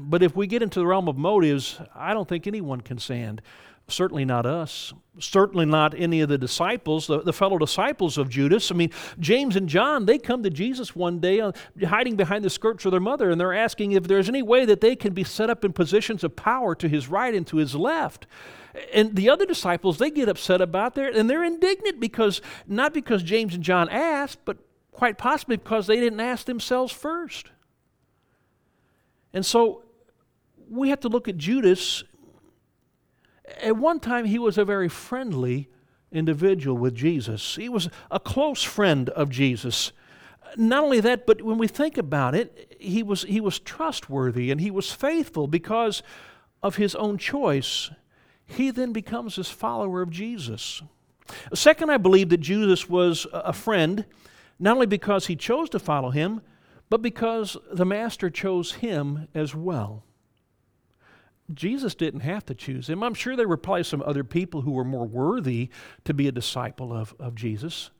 But 0.00 0.22
if 0.22 0.34
we 0.34 0.46
get 0.46 0.62
into 0.62 0.80
the 0.80 0.86
realm 0.86 1.08
of 1.08 1.16
motives, 1.16 1.80
I 1.94 2.12
don't 2.12 2.28
think 2.28 2.46
anyone 2.46 2.80
can 2.80 2.98
stand. 2.98 3.42
Certainly 3.88 4.26
not 4.26 4.44
us. 4.44 4.92
Certainly 5.18 5.64
not 5.66 5.94
any 5.98 6.20
of 6.20 6.28
the 6.28 6.36
disciples, 6.36 7.06
the, 7.06 7.22
the 7.22 7.32
fellow 7.32 7.56
disciples 7.56 8.18
of 8.18 8.28
Judas. 8.28 8.70
I 8.70 8.74
mean, 8.74 8.90
James 9.18 9.56
and 9.56 9.66
John, 9.66 10.04
they 10.04 10.18
come 10.18 10.42
to 10.42 10.50
Jesus 10.50 10.94
one 10.94 11.20
day 11.20 11.40
uh, 11.40 11.52
hiding 11.86 12.14
behind 12.14 12.44
the 12.44 12.50
skirts 12.50 12.84
of 12.84 12.90
their 12.90 13.00
mother, 13.00 13.30
and 13.30 13.40
they're 13.40 13.54
asking 13.54 13.92
if 13.92 14.04
there's 14.04 14.28
any 14.28 14.42
way 14.42 14.66
that 14.66 14.82
they 14.82 14.94
can 14.94 15.14
be 15.14 15.24
set 15.24 15.48
up 15.48 15.64
in 15.64 15.72
positions 15.72 16.22
of 16.22 16.36
power 16.36 16.74
to 16.74 16.86
his 16.86 17.08
right 17.08 17.34
and 17.34 17.46
to 17.46 17.56
his 17.56 17.74
left. 17.74 18.26
And 18.92 19.16
the 19.16 19.30
other 19.30 19.46
disciples, 19.46 19.96
they 19.96 20.10
get 20.10 20.28
upset 20.28 20.60
about 20.60 20.94
that, 20.96 21.16
and 21.16 21.28
they're 21.28 21.42
indignant 21.42 21.98
because, 21.98 22.42
not 22.66 22.92
because 22.92 23.22
James 23.22 23.54
and 23.54 23.64
John 23.64 23.88
asked, 23.88 24.40
but 24.44 24.58
quite 24.92 25.16
possibly 25.16 25.56
because 25.56 25.86
they 25.86 25.98
didn't 25.98 26.20
ask 26.20 26.44
themselves 26.44 26.92
first. 26.92 27.50
And 29.32 29.46
so 29.46 29.84
we 30.68 30.90
have 30.90 31.00
to 31.00 31.08
look 31.08 31.26
at 31.26 31.38
Judas 31.38 32.04
at 33.62 33.76
one 33.76 34.00
time, 34.00 34.24
he 34.24 34.38
was 34.38 34.58
a 34.58 34.64
very 34.64 34.88
friendly 34.88 35.68
individual 36.10 36.76
with 36.76 36.94
Jesus. 36.94 37.56
He 37.56 37.68
was 37.68 37.88
a 38.10 38.20
close 38.20 38.62
friend 38.62 39.08
of 39.10 39.30
Jesus. 39.30 39.92
Not 40.56 40.84
only 40.84 41.00
that, 41.00 41.26
but 41.26 41.42
when 41.42 41.58
we 41.58 41.68
think 41.68 41.98
about 41.98 42.34
it, 42.34 42.76
he 42.78 43.02
was, 43.02 43.22
he 43.22 43.40
was 43.40 43.58
trustworthy 43.58 44.50
and 44.50 44.60
he 44.60 44.70
was 44.70 44.90
faithful 44.90 45.46
because 45.46 46.02
of 46.62 46.76
his 46.76 46.94
own 46.94 47.18
choice. 47.18 47.90
He 48.46 48.70
then 48.70 48.92
becomes 48.92 49.36
this 49.36 49.50
follower 49.50 50.00
of 50.00 50.10
Jesus. 50.10 50.82
Second, 51.52 51.90
I 51.90 51.98
believe 51.98 52.30
that 52.30 52.38
Jesus 52.38 52.88
was 52.88 53.26
a 53.32 53.52
friend, 53.52 54.06
not 54.58 54.74
only 54.76 54.86
because 54.86 55.26
he 55.26 55.36
chose 55.36 55.68
to 55.70 55.78
follow 55.78 56.10
him, 56.10 56.40
but 56.88 57.02
because 57.02 57.56
the 57.70 57.84
Master 57.84 58.30
chose 58.30 58.72
him 58.72 59.28
as 59.34 59.54
well. 59.54 60.04
Jesus 61.54 61.94
didn't 61.94 62.20
have 62.20 62.44
to 62.46 62.54
choose 62.54 62.88
him. 62.88 63.02
I'm 63.02 63.14
sure 63.14 63.36
there 63.36 63.48
were 63.48 63.56
probably 63.56 63.84
some 63.84 64.02
other 64.02 64.24
people 64.24 64.62
who 64.62 64.72
were 64.72 64.84
more 64.84 65.06
worthy 65.06 65.70
to 66.04 66.14
be 66.14 66.28
a 66.28 66.32
disciple 66.32 66.92
of, 66.92 67.14
of 67.18 67.34
Jesus, 67.34 67.90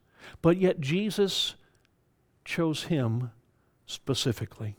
but 0.43 0.59
yet 0.59 0.81
Jesus 0.81 1.55
chose 2.45 2.85
him 2.85 3.31
specifically. 3.87 4.77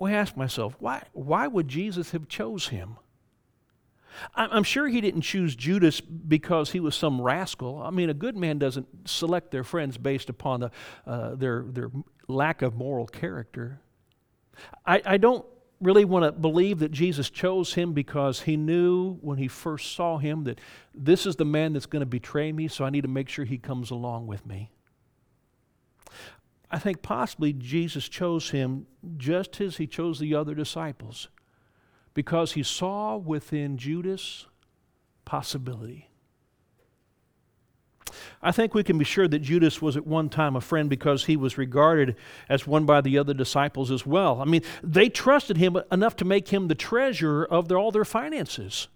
I 0.00 0.12
ask 0.12 0.36
myself, 0.36 0.74
why, 0.78 1.04
why 1.12 1.46
would 1.46 1.68
Jesus 1.68 2.10
have 2.10 2.28
chose 2.28 2.68
him? 2.68 2.96
I'm 4.36 4.62
sure 4.62 4.86
he 4.86 5.00
didn't 5.00 5.22
choose 5.22 5.56
Judas 5.56 6.00
because 6.00 6.70
he 6.70 6.78
was 6.78 6.94
some 6.94 7.20
rascal. 7.20 7.82
I 7.82 7.90
mean, 7.90 8.10
a 8.10 8.14
good 8.14 8.36
man 8.36 8.58
doesn't 8.58 9.08
select 9.08 9.50
their 9.50 9.64
friends 9.64 9.98
based 9.98 10.30
upon 10.30 10.60
the, 10.60 10.70
uh, 11.04 11.34
their, 11.34 11.64
their 11.66 11.90
lack 12.28 12.62
of 12.62 12.76
moral 12.76 13.06
character. 13.06 13.80
I, 14.86 15.02
I 15.04 15.16
don't 15.16 15.44
really 15.84 16.04
want 16.04 16.24
to 16.24 16.32
believe 16.32 16.80
that 16.80 16.90
Jesus 16.90 17.30
chose 17.30 17.74
him 17.74 17.92
because 17.92 18.42
he 18.42 18.56
knew 18.56 19.18
when 19.20 19.38
he 19.38 19.48
first 19.48 19.94
saw 19.94 20.18
him 20.18 20.44
that 20.44 20.60
this 20.94 21.26
is 21.26 21.36
the 21.36 21.44
man 21.44 21.72
that's 21.72 21.86
going 21.86 22.00
to 22.00 22.06
betray 22.06 22.52
me, 22.52 22.68
so 22.68 22.84
I 22.84 22.90
need 22.90 23.02
to 23.02 23.08
make 23.08 23.28
sure 23.28 23.44
he 23.44 23.58
comes 23.58 23.90
along 23.90 24.26
with 24.26 24.44
me. 24.46 24.70
I 26.70 26.78
think 26.78 27.02
possibly 27.02 27.52
Jesus 27.52 28.08
chose 28.08 28.50
him 28.50 28.86
just 29.16 29.60
as 29.60 29.76
he 29.76 29.86
chose 29.86 30.18
the 30.18 30.34
other 30.34 30.54
disciples 30.54 31.28
because 32.14 32.52
he 32.52 32.62
saw 32.62 33.16
within 33.16 33.76
Judas 33.76 34.46
possibility. 35.24 36.08
I 38.42 38.52
think 38.52 38.74
we 38.74 38.84
can 38.84 38.98
be 38.98 39.04
sure 39.04 39.26
that 39.28 39.38
Judas 39.40 39.80
was 39.80 39.96
at 39.96 40.06
one 40.06 40.28
time 40.28 40.56
a 40.56 40.60
friend 40.60 40.90
because 40.90 41.24
he 41.24 41.36
was 41.36 41.56
regarded 41.56 42.16
as 42.48 42.66
one 42.66 42.84
by 42.84 43.00
the 43.00 43.18
other 43.18 43.34
disciples 43.34 43.90
as 43.90 44.04
well. 44.04 44.40
I 44.40 44.44
mean, 44.44 44.62
they 44.82 45.08
trusted 45.08 45.56
him 45.56 45.78
enough 45.90 46.16
to 46.16 46.24
make 46.24 46.48
him 46.48 46.68
the 46.68 46.74
treasurer 46.74 47.44
of 47.44 47.68
their, 47.68 47.78
all 47.78 47.90
their 47.90 48.04
finances. 48.04 48.88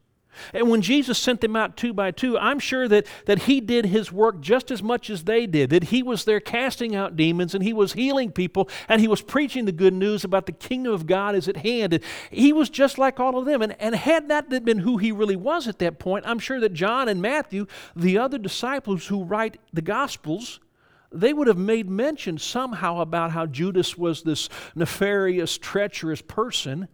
And 0.53 0.71
when 0.71 0.83
Jesus 0.83 1.19
sent 1.19 1.41
them 1.41 1.57
out 1.57 1.77
two 1.77 1.93
by 1.93 2.11
two, 2.11 2.39
I'm 2.39 2.59
sure 2.59 2.89
that, 2.89 3.07
that 3.27 3.43
he 3.43 3.61
did 3.61 3.87
his 3.87 4.13
work 4.13 4.41
just 4.41 4.71
as 4.71 4.83
much 4.83 5.11
as 5.11 5.25
they 5.25 5.47
did, 5.47 5.71
that 5.71 5.85
he 5.85 6.03
was 6.03 6.25
there 6.25 6.41
casting 6.41 6.95
out 6.95 7.17
demons 7.17 7.55
and 7.55 7.65
he 7.65 7.73
was 7.73 7.93
healing 7.93 8.33
people 8.33 8.69
and 8.89 9.01
he 9.01 9.09
was 9.09 9.23
preaching 9.23 9.65
the 9.65 9.73
good 9.73 9.95
news 9.95 10.25
about 10.25 10.47
the 10.47 10.53
kingdom 10.53 10.93
of 10.93 11.07
God 11.07 11.35
is 11.35 11.49
at 11.49 11.59
hand. 11.59 11.95
And 11.95 12.05
he 12.31 12.53
was 12.53 12.71
just 12.71 12.99
like 12.99 13.21
all 13.21 13.39
of 13.39 13.47
them. 13.47 13.63
And, 13.63 13.77
and 13.81 13.95
had 13.95 14.29
that 14.29 14.49
been 14.65 14.79
who 14.79 14.97
he 14.97 15.13
really 15.13 15.37
was 15.37 15.69
at 15.69 15.79
that 15.79 15.99
point, 15.99 16.27
I'm 16.27 16.39
sure 16.39 16.61
that 16.61 16.73
John 16.73 17.09
and 17.09 17.23
Matthew, 17.23 17.67
the 17.95 18.19
other 18.19 18.39
disciples 18.39 19.07
who 19.07 19.25
write 19.25 19.59
the 19.73 19.83
Gospels, 19.83 20.61
they 21.11 21.33
would 21.33 21.47
have 21.47 21.59
made 21.59 21.89
mention 21.89 22.39
somehow 22.39 23.01
about 23.01 23.31
how 23.31 23.47
Judas 23.47 23.97
was 23.97 24.23
this 24.23 24.49
nefarious, 24.75 25.57
treacherous 25.57 26.21
person. 26.21 26.89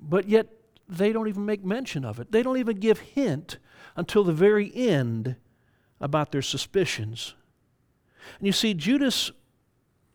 But 0.00 0.28
yet, 0.28 0.48
they 0.88 1.12
don't 1.12 1.28
even 1.28 1.46
make 1.46 1.64
mention 1.64 2.04
of 2.04 2.18
it. 2.18 2.32
They 2.32 2.42
don't 2.42 2.58
even 2.58 2.78
give 2.78 3.00
hint 3.00 3.58
until 3.96 4.24
the 4.24 4.32
very 4.32 4.70
end 4.74 5.36
about 6.00 6.32
their 6.32 6.42
suspicions. 6.42 7.34
And 8.38 8.46
you 8.46 8.52
see, 8.52 8.74
Judas, 8.74 9.30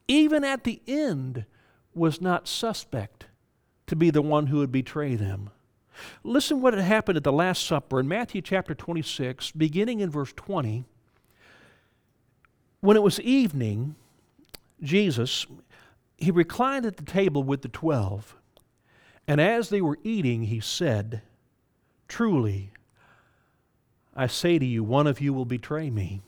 even 0.07 0.43
at 0.43 0.63
the 0.63 0.81
end, 0.87 1.45
was 1.93 2.21
not 2.21 2.47
suspect 2.47 3.27
to 3.87 3.95
be 3.95 4.09
the 4.09 4.21
one 4.21 4.47
who 4.47 4.57
would 4.57 4.71
betray 4.71 5.15
them. 5.15 5.49
Listen 6.23 6.61
what 6.61 6.73
had 6.73 6.83
happened 6.83 7.17
at 7.17 7.23
the 7.23 7.31
Last 7.31 7.65
Supper 7.65 7.99
in 7.99 8.07
Matthew 8.07 8.41
chapter 8.41 8.75
26, 8.75 9.51
beginning 9.51 9.99
in 9.99 10.09
verse 10.09 10.33
20. 10.35 10.85
When 12.81 12.95
it 12.95 13.01
was 13.01 13.19
evening, 13.21 13.95
Jesus, 14.81 15.47
he 16.17 16.29
reclined 16.29 16.85
at 16.85 16.97
the 16.97 17.03
table 17.03 17.43
with 17.43 17.61
the 17.61 17.67
twelve. 17.67 18.35
And 19.27 19.41
as 19.41 19.69
they 19.69 19.81
were 19.81 19.99
eating, 20.03 20.43
he 20.43 20.59
said, 20.59 21.21
Truly, 22.07 22.71
I 24.15 24.27
say 24.27 24.57
to 24.57 24.65
you, 24.65 24.83
one 24.83 25.05
of 25.05 25.19
you 25.19 25.33
will 25.33 25.45
betray 25.45 25.89
me. 25.89 26.21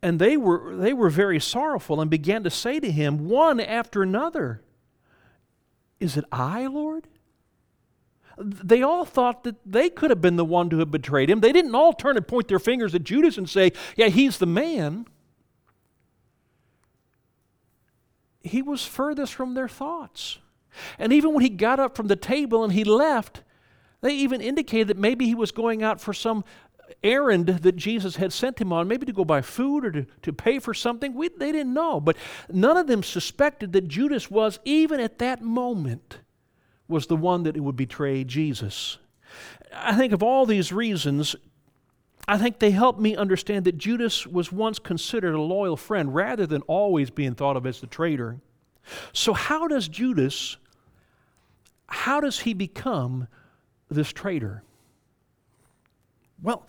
And 0.00 0.18
they 0.18 0.36
were, 0.36 0.76
they 0.76 0.92
were 0.92 1.10
very 1.10 1.40
sorrowful 1.40 2.00
and 2.00 2.10
began 2.10 2.44
to 2.44 2.50
say 2.50 2.78
to 2.78 2.90
him, 2.90 3.28
one 3.28 3.58
after 3.58 4.02
another, 4.02 4.62
Is 5.98 6.16
it 6.16 6.24
I, 6.30 6.66
Lord? 6.66 7.08
They 8.38 8.82
all 8.82 9.04
thought 9.04 9.44
that 9.44 9.56
they 9.64 9.88
could 9.88 10.10
have 10.10 10.20
been 10.20 10.36
the 10.36 10.44
one 10.44 10.68
to 10.70 10.78
have 10.78 10.90
betrayed 10.90 11.30
him. 11.30 11.40
They 11.40 11.52
didn't 11.52 11.74
all 11.74 11.92
turn 11.92 12.16
and 12.16 12.26
point 12.26 12.48
their 12.48 12.58
fingers 12.58 12.94
at 12.94 13.04
Judas 13.04 13.38
and 13.38 13.48
say, 13.48 13.72
Yeah, 13.96 14.08
he's 14.08 14.38
the 14.38 14.46
man. 14.46 15.06
He 18.42 18.60
was 18.60 18.84
furthest 18.84 19.34
from 19.34 19.54
their 19.54 19.68
thoughts. 19.68 20.38
And 20.98 21.12
even 21.12 21.34
when 21.34 21.42
he 21.42 21.50
got 21.50 21.80
up 21.80 21.96
from 21.96 22.08
the 22.08 22.16
table 22.16 22.64
and 22.64 22.72
he 22.72 22.84
left, 22.84 23.42
they 24.00 24.14
even 24.14 24.40
indicated 24.40 24.88
that 24.88 24.98
maybe 24.98 25.26
he 25.26 25.34
was 25.34 25.50
going 25.50 25.82
out 25.82 26.00
for 26.00 26.12
some 26.12 26.44
errand 27.02 27.46
that 27.46 27.76
Jesus 27.76 28.16
had 28.16 28.32
sent 28.32 28.60
him 28.60 28.72
on, 28.72 28.88
maybe 28.88 29.06
to 29.06 29.12
go 29.12 29.24
buy 29.24 29.40
food 29.40 29.84
or 29.84 29.90
to, 29.92 30.06
to 30.22 30.32
pay 30.32 30.58
for 30.58 30.74
something. 30.74 31.14
We, 31.14 31.28
they 31.28 31.52
didn't 31.52 31.74
know. 31.74 32.00
But 32.00 32.16
none 32.50 32.76
of 32.76 32.86
them 32.86 33.02
suspected 33.02 33.72
that 33.72 33.88
Judas 33.88 34.30
was, 34.30 34.58
even 34.64 35.00
at 35.00 35.18
that 35.18 35.42
moment, 35.42 36.18
was 36.88 37.06
the 37.06 37.16
one 37.16 37.44
that 37.44 37.58
would 37.58 37.76
betray 37.76 38.24
Jesus. 38.24 38.98
I 39.72 39.94
think 39.96 40.12
of 40.12 40.22
all 40.22 40.46
these 40.46 40.72
reasons, 40.72 41.34
I 42.26 42.38
think 42.38 42.58
they 42.58 42.70
help 42.70 42.98
me 42.98 43.16
understand 43.16 43.64
that 43.64 43.78
Judas 43.78 44.26
was 44.26 44.52
once 44.52 44.78
considered 44.78 45.34
a 45.34 45.40
loyal 45.40 45.76
friend 45.76 46.14
rather 46.14 46.46
than 46.46 46.62
always 46.62 47.10
being 47.10 47.34
thought 47.34 47.56
of 47.56 47.66
as 47.66 47.80
the 47.80 47.86
traitor. 47.86 48.38
So, 49.12 49.32
how 49.32 49.66
does 49.66 49.88
Judas 49.88 50.58
how 51.86 52.20
does 52.20 52.40
he 52.40 52.54
become 52.54 53.28
this 53.88 54.12
traitor? 54.12 54.62
Well, 56.42 56.66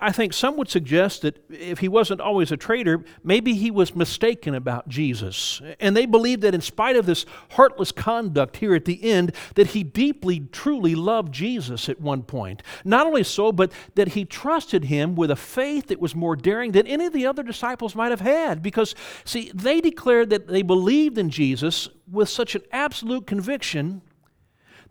I 0.00 0.12
think 0.12 0.32
some 0.32 0.56
would 0.58 0.68
suggest 0.68 1.22
that 1.22 1.44
if 1.50 1.80
he 1.80 1.88
wasn't 1.88 2.20
always 2.20 2.52
a 2.52 2.56
traitor, 2.56 3.04
maybe 3.24 3.54
he 3.54 3.72
was 3.72 3.96
mistaken 3.96 4.54
about 4.54 4.88
Jesus. 4.88 5.60
And 5.80 5.96
they 5.96 6.06
believed 6.06 6.42
that 6.42 6.54
in 6.54 6.60
spite 6.60 6.94
of 6.94 7.04
this 7.04 7.26
heartless 7.50 7.90
conduct 7.90 8.58
here 8.58 8.76
at 8.76 8.84
the 8.84 9.02
end, 9.02 9.32
that 9.56 9.68
he 9.68 9.82
deeply, 9.82 10.40
truly 10.52 10.94
loved 10.94 11.34
Jesus 11.34 11.88
at 11.88 12.00
one 12.00 12.22
point. 12.22 12.62
Not 12.84 13.08
only 13.08 13.24
so, 13.24 13.50
but 13.50 13.72
that 13.96 14.08
he 14.08 14.24
trusted 14.24 14.84
him 14.84 15.16
with 15.16 15.32
a 15.32 15.36
faith 15.36 15.88
that 15.88 15.98
was 15.98 16.14
more 16.14 16.36
daring 16.36 16.70
than 16.70 16.86
any 16.86 17.06
of 17.06 17.12
the 17.12 17.26
other 17.26 17.42
disciples 17.42 17.96
might 17.96 18.12
have 18.12 18.20
had. 18.20 18.62
Because, 18.62 18.94
see, 19.24 19.50
they 19.52 19.80
declared 19.80 20.30
that 20.30 20.46
they 20.46 20.62
believed 20.62 21.18
in 21.18 21.28
Jesus 21.28 21.88
with 22.08 22.28
such 22.28 22.54
an 22.54 22.62
absolute 22.70 23.26
conviction 23.26 24.02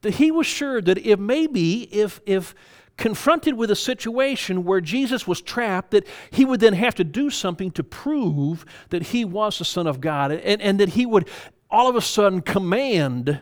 that 0.07 0.15
he 0.15 0.31
was 0.31 0.47
sure 0.47 0.81
that 0.81 0.97
if 0.99 1.19
maybe 1.19 1.81
if 1.93 2.21
if 2.25 2.55
confronted 2.95 3.55
with 3.55 3.69
a 3.69 3.75
situation 3.75 4.63
where 4.63 4.79
Jesus 4.79 5.27
was 5.27 5.41
trapped, 5.41 5.91
that 5.91 6.07
he 6.31 6.45
would 6.45 6.61
then 6.61 6.71
have 6.71 6.95
to 6.95 7.03
do 7.03 7.29
something 7.29 7.71
to 7.71 7.83
prove 7.83 8.63
that 8.89 9.07
he 9.07 9.25
was 9.25 9.59
the 9.59 9.65
Son 9.65 9.85
of 9.85 9.99
God, 9.99 10.31
and, 10.31 10.61
and 10.61 10.79
that 10.79 10.89
he 10.89 11.05
would 11.05 11.27
all 11.69 11.89
of 11.89 11.97
a 11.97 12.01
sudden 12.01 12.41
command 12.41 13.41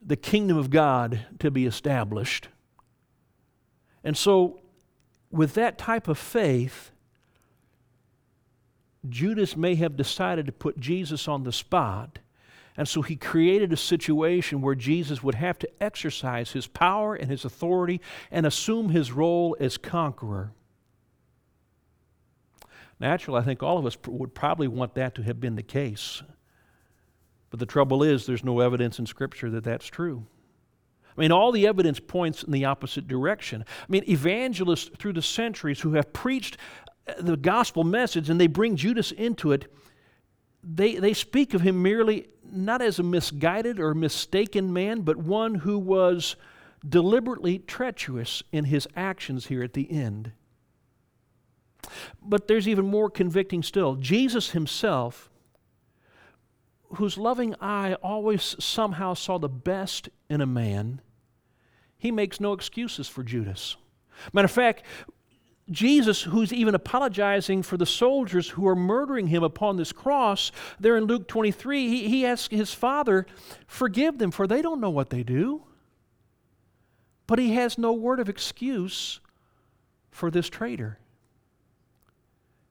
the 0.00 0.14
kingdom 0.14 0.56
of 0.56 0.70
God 0.70 1.26
to 1.40 1.50
be 1.50 1.66
established. 1.66 2.46
And 4.04 4.16
so, 4.16 4.60
with 5.32 5.54
that 5.54 5.76
type 5.76 6.06
of 6.06 6.18
faith, 6.18 6.92
Judas 9.08 9.56
may 9.56 9.74
have 9.74 9.96
decided 9.96 10.46
to 10.46 10.52
put 10.52 10.78
Jesus 10.78 11.26
on 11.26 11.42
the 11.42 11.50
spot 11.50 12.20
And 12.76 12.88
so 12.88 13.02
he 13.02 13.16
created 13.16 13.72
a 13.72 13.76
situation 13.76 14.60
where 14.60 14.74
Jesus 14.74 15.22
would 15.22 15.36
have 15.36 15.58
to 15.60 15.82
exercise 15.82 16.52
his 16.52 16.66
power 16.66 17.14
and 17.14 17.30
his 17.30 17.44
authority 17.44 18.00
and 18.30 18.44
assume 18.44 18.88
his 18.88 19.12
role 19.12 19.56
as 19.60 19.78
conqueror. 19.78 20.52
Naturally, 22.98 23.40
I 23.40 23.44
think 23.44 23.62
all 23.62 23.78
of 23.78 23.86
us 23.86 23.96
would 24.06 24.34
probably 24.34 24.68
want 24.68 24.94
that 24.94 25.14
to 25.16 25.22
have 25.22 25.40
been 25.40 25.56
the 25.56 25.62
case. 25.62 26.22
But 27.50 27.60
the 27.60 27.66
trouble 27.66 28.02
is, 28.02 28.26
there's 28.26 28.44
no 28.44 28.60
evidence 28.60 28.98
in 28.98 29.06
Scripture 29.06 29.50
that 29.50 29.62
that's 29.62 29.86
true. 29.86 30.26
I 31.16 31.20
mean, 31.20 31.30
all 31.30 31.52
the 31.52 31.66
evidence 31.68 32.00
points 32.00 32.42
in 32.42 32.50
the 32.50 32.64
opposite 32.64 33.06
direction. 33.06 33.64
I 33.68 33.84
mean, 33.88 34.02
evangelists 34.08 34.90
through 34.98 35.12
the 35.12 35.22
centuries 35.22 35.80
who 35.80 35.94
have 35.94 36.12
preached 36.12 36.56
uh, 37.06 37.14
the 37.20 37.36
gospel 37.36 37.84
message 37.84 38.30
and 38.30 38.40
they 38.40 38.48
bring 38.48 38.74
Judas 38.74 39.12
into 39.12 39.52
it, 39.52 39.72
they, 40.64 40.96
they 40.96 41.12
speak 41.12 41.54
of 41.54 41.60
him 41.60 41.82
merely 41.82 42.28
not 42.50 42.80
as 42.80 42.98
a 42.98 43.02
misguided 43.02 43.78
or 43.78 43.94
mistaken 43.94 44.72
man, 44.72 45.02
but 45.02 45.16
one 45.16 45.56
who 45.56 45.78
was 45.78 46.36
deliberately 46.86 47.58
treacherous 47.58 48.42
in 48.52 48.64
his 48.64 48.86
actions 48.96 49.46
here 49.46 49.62
at 49.62 49.72
the 49.72 49.90
end. 49.90 50.32
But 52.22 52.48
there's 52.48 52.68
even 52.68 52.86
more 52.86 53.10
convicting 53.10 53.62
still. 53.62 53.96
Jesus 53.96 54.50
himself, 54.50 55.30
whose 56.96 57.18
loving 57.18 57.54
eye 57.60 57.94
always 58.02 58.56
somehow 58.58 59.14
saw 59.14 59.38
the 59.38 59.48
best 59.48 60.08
in 60.30 60.40
a 60.40 60.46
man, 60.46 61.00
he 61.96 62.10
makes 62.10 62.40
no 62.40 62.52
excuses 62.52 63.08
for 63.08 63.22
Judas. 63.22 63.76
Matter 64.32 64.46
of 64.46 64.50
fact, 64.50 64.84
Jesus, 65.70 66.22
who's 66.22 66.52
even 66.52 66.74
apologizing 66.74 67.62
for 67.62 67.76
the 67.76 67.86
soldiers 67.86 68.50
who 68.50 68.68
are 68.68 68.76
murdering 68.76 69.28
him 69.28 69.42
upon 69.42 69.76
this 69.76 69.92
cross, 69.92 70.52
there 70.78 70.96
in 70.96 71.04
Luke 71.04 71.26
23, 71.26 71.88
he, 71.88 72.08
he 72.08 72.26
asks 72.26 72.54
his 72.54 72.74
father, 72.74 73.26
Forgive 73.66 74.18
them, 74.18 74.30
for 74.30 74.46
they 74.46 74.60
don't 74.60 74.80
know 74.80 74.90
what 74.90 75.10
they 75.10 75.22
do. 75.22 75.62
But 77.26 77.38
he 77.38 77.54
has 77.54 77.78
no 77.78 77.92
word 77.94 78.20
of 78.20 78.28
excuse 78.28 79.20
for 80.10 80.30
this 80.30 80.50
traitor. 80.50 80.98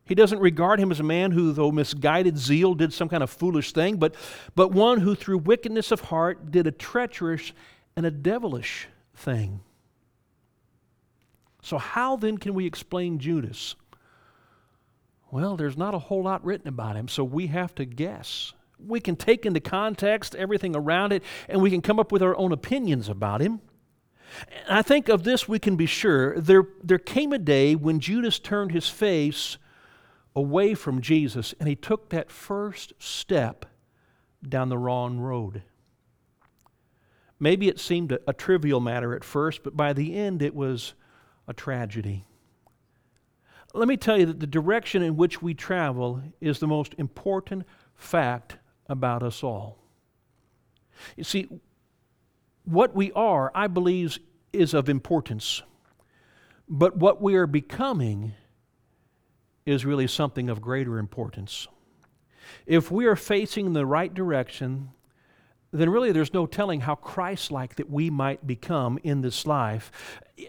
He 0.06 0.16
doesn't 0.16 0.40
regard 0.40 0.80
him 0.80 0.92
as 0.92 1.00
a 1.00 1.04
man 1.04 1.32
who, 1.32 1.54
though 1.54 1.72
misguided 1.72 2.38
zeal, 2.38 2.76
did 2.76 2.94
some 2.94 3.10
kind 3.10 3.24
of 3.24 3.30
foolish 3.30 3.72
thing, 3.72 3.98
but, 3.98 4.16
but 4.54 4.72
one 4.72 5.00
who, 5.00 5.16
through 5.16 5.40
wickedness 5.40 5.92
of 5.92 6.02
heart, 6.02 6.52
did 6.52 6.68
a 6.68 6.72
treacherous 6.72 7.54
and 7.96 8.06
a 8.06 8.12
devilish 8.12 8.88
thing. 9.16 9.62
So, 11.64 11.78
how 11.78 12.16
then 12.18 12.38
can 12.38 12.54
we 12.54 12.66
explain 12.66 13.18
Judas? 13.18 13.76
Well, 15.32 15.58
there's 15.58 15.78
not 15.78 15.96
a 15.96 16.00
whole 16.00 16.24
lot 16.24 16.46
written 16.46 16.68
about 16.68 16.96
him, 16.96 17.08
so 17.08 17.24
we 17.24 17.48
have 17.48 17.74
to 17.76 17.86
guess. 17.86 18.54
We 18.78 19.00
can 19.00 19.16
take 19.16 19.46
into 19.46 19.60
context 19.60 20.36
everything 20.36 20.76
around 20.76 21.14
it, 21.14 21.24
and 21.50 21.62
we 21.62 21.72
can 21.72 21.82
come 21.82 22.00
up 22.00 22.12
with 22.12 22.22
our 22.22 22.38
own 22.38 22.52
opinions 22.52 23.10
about 23.10 23.42
him. 23.42 23.62
And 24.68 24.78
I 24.78 24.82
think 24.82 25.10
of 25.10 25.24
this 25.24 25.48
we 25.48 25.58
can 25.58 25.76
be 25.76 25.86
sure. 25.86 26.40
There, 26.40 26.68
there 26.84 27.00
came 27.00 27.34
a 27.34 27.40
day 27.40 27.76
when 27.76 28.00
Judas 28.00 28.40
turned 28.40 28.72
his 28.72 28.90
face 28.90 29.58
away 30.36 30.74
from 30.74 31.02
Jesus 31.02 31.54
and 31.60 31.70
he 31.70 31.76
took 31.76 32.10
that 32.10 32.32
first 32.32 32.94
step 32.98 33.66
down 34.48 34.70
the 34.70 34.78
wrong 34.78 35.20
road. 35.20 35.64
Maybe 37.40 37.68
it 37.68 37.80
seemed 37.80 38.12
a, 38.12 38.20
a 38.28 38.34
trivial 38.34 38.80
matter 38.80 39.16
at 39.16 39.24
first, 39.24 39.64
but 39.64 39.78
by 39.78 39.94
the 39.94 40.16
end 40.16 40.42
it 40.42 40.56
was 40.56 40.94
a 41.48 41.54
tragedy. 41.54 42.24
Let 43.74 43.88
me 43.88 43.98
tell 43.98 44.18
you 44.18 44.28
that 44.28 44.40
the 44.40 44.48
direction 44.48 45.02
in 45.02 45.18
which 45.18 45.42
we 45.42 45.54
travel 45.54 46.22
is 46.40 46.60
the 46.60 46.68
most 46.68 46.94
important 46.98 47.64
fact 47.96 48.58
about 48.88 49.24
us 49.24 49.44
all. 49.44 49.80
You 51.16 51.24
see, 51.24 51.48
what 52.66 52.96
we 52.96 53.12
are, 53.14 53.52
I 53.56 53.68
believe, 53.68 54.20
is 54.52 54.74
of 54.74 54.90
importance. 54.90 55.64
But 56.70 56.98
what 56.98 57.22
we 57.22 57.36
are 57.36 57.48
becoming 57.48 58.34
is 59.66 59.86
really 59.86 60.08
something 60.08 60.50
of 60.50 60.62
greater 60.62 61.00
importance. 61.00 61.68
If 62.66 62.92
we 62.92 63.06
are 63.06 63.16
facing 63.16 63.74
the 63.74 63.86
right 63.86 64.14
direction, 64.14 64.90
then 65.80 65.90
really 65.90 66.12
there's 66.12 66.34
no 66.34 66.46
telling 66.46 66.82
how 66.82 66.96
Christ 66.96 67.52
like 67.52 67.76
that 67.78 67.90
we 67.90 68.10
might 68.10 68.46
become 68.46 69.00
in 69.04 69.22
this 69.22 69.48
life. 69.48 69.92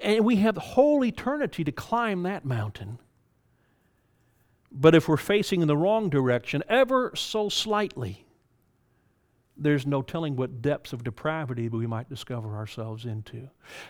And 0.02 0.24
we 0.24 0.36
have 0.36 0.54
the 0.54 0.60
whole 0.60 1.04
eternity 1.04 1.64
to 1.64 1.72
climb 1.72 2.24
that 2.24 2.44
mountain. 2.44 2.98
But 4.70 4.94
if 4.94 5.08
we're 5.08 5.16
facing 5.16 5.62
in 5.62 5.68
the 5.68 5.76
wrong 5.76 6.10
direction, 6.10 6.62
ever 6.68 7.12
so 7.14 7.48
slightly, 7.48 8.26
there's 9.56 9.86
no 9.86 10.02
telling 10.02 10.36
what 10.36 10.60
depths 10.60 10.92
of 10.92 11.04
depravity 11.04 11.68
we 11.68 11.86
might 11.86 12.08
discover 12.08 12.56
ourselves 12.56 13.04
into. 13.04 13.48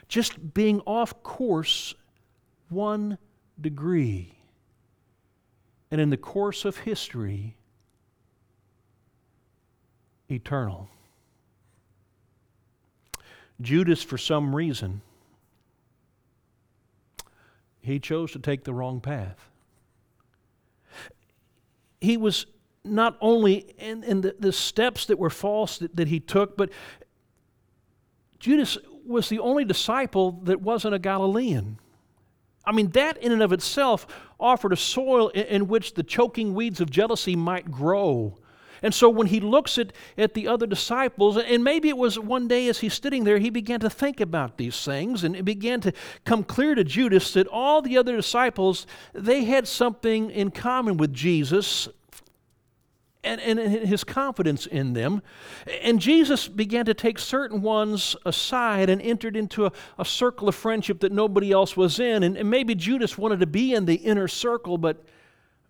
Just 0.08 0.54
being 0.54 0.80
off 0.80 1.22
course 1.22 1.94
one 2.68 3.18
degree. 3.60 4.38
And 5.90 6.00
in 6.00 6.10
the 6.10 6.16
course 6.16 6.64
of 6.64 6.78
history, 6.78 7.56
eternal. 10.30 10.88
Judas, 13.60 14.02
for 14.02 14.18
some 14.18 14.54
reason, 14.54 15.00
he 17.80 17.98
chose 17.98 18.32
to 18.32 18.38
take 18.38 18.64
the 18.64 18.74
wrong 18.74 19.00
path. 19.00 19.48
He 22.00 22.16
was 22.16 22.46
not 22.84 23.16
only 23.20 23.74
in, 23.78 24.04
in 24.04 24.20
the, 24.20 24.34
the, 24.38 24.52
steps 24.52 25.06
that 25.06 25.18
were 25.18 25.30
false 25.30 25.78
that, 25.78 25.96
that 25.96 26.08
he 26.08 26.20
took, 26.20 26.56
but 26.56 26.70
Judas 28.38 28.76
was 29.06 29.28
the 29.28 29.38
only 29.38 29.64
disciple 29.64 30.32
that 30.42 30.60
wasn't 30.60 30.94
a 30.94 30.98
Galilean. 30.98 31.78
I 32.66 32.72
mean, 32.72 32.90
that 32.90 33.16
in 33.18 33.32
and 33.32 33.42
of 33.42 33.52
itself 33.52 34.06
offered 34.38 34.72
a 34.72 34.76
soil 34.76 35.28
in, 35.28 35.44
in 35.44 35.68
which 35.68 35.94
the 35.94 36.02
choking 36.02 36.54
weeds 36.54 36.80
of 36.80 36.90
jealousy 36.90 37.36
might 37.36 37.70
grow 37.70 38.36
and 38.84 38.92
so 38.92 39.08
when 39.08 39.28
he 39.28 39.40
looks 39.40 39.78
at, 39.78 39.94
at 40.18 40.34
the 40.34 40.46
other 40.46 40.66
disciples, 40.66 41.38
and 41.38 41.64
maybe 41.64 41.88
it 41.88 41.96
was 41.96 42.18
one 42.18 42.46
day 42.46 42.68
as 42.68 42.80
he's 42.80 42.92
sitting 42.92 43.24
there, 43.24 43.38
he 43.38 43.48
began 43.48 43.80
to 43.80 43.88
think 43.88 44.20
about 44.20 44.58
these 44.58 44.84
things, 44.84 45.24
and 45.24 45.34
it 45.34 45.42
began 45.46 45.80
to 45.80 45.92
come 46.26 46.44
clear 46.44 46.74
to 46.74 46.84
Judas 46.84 47.32
that 47.32 47.46
all 47.46 47.80
the 47.80 47.96
other 47.96 48.14
disciples, 48.14 48.86
they 49.14 49.44
had 49.44 49.66
something 49.66 50.30
in 50.30 50.50
common 50.50 50.98
with 50.98 51.14
Jesus 51.14 51.88
and, 53.24 53.40
and, 53.40 53.58
his 53.58 54.04
confidence 54.04 54.66
in 54.66 54.92
them. 54.92 55.22
And 55.80 55.98
Jesus 55.98 56.46
began 56.46 56.84
to 56.84 56.92
take 56.92 57.18
certain 57.18 57.62
ones 57.62 58.14
aside 58.26 58.90
and 58.90 59.00
entered 59.00 59.34
into 59.34 59.64
a, 59.64 59.72
a 59.98 60.04
circle 60.04 60.46
of 60.46 60.54
friendship 60.54 61.00
that 61.00 61.10
nobody 61.10 61.52
else 61.52 61.74
was 61.74 61.98
in. 61.98 62.22
And, 62.22 62.36
and, 62.36 62.50
maybe 62.50 62.74
Judas 62.74 63.16
wanted 63.16 63.40
to 63.40 63.46
be 63.46 63.72
in 63.72 63.86
the 63.86 63.94
inner 63.94 64.28
circle, 64.28 64.76
but 64.76 65.02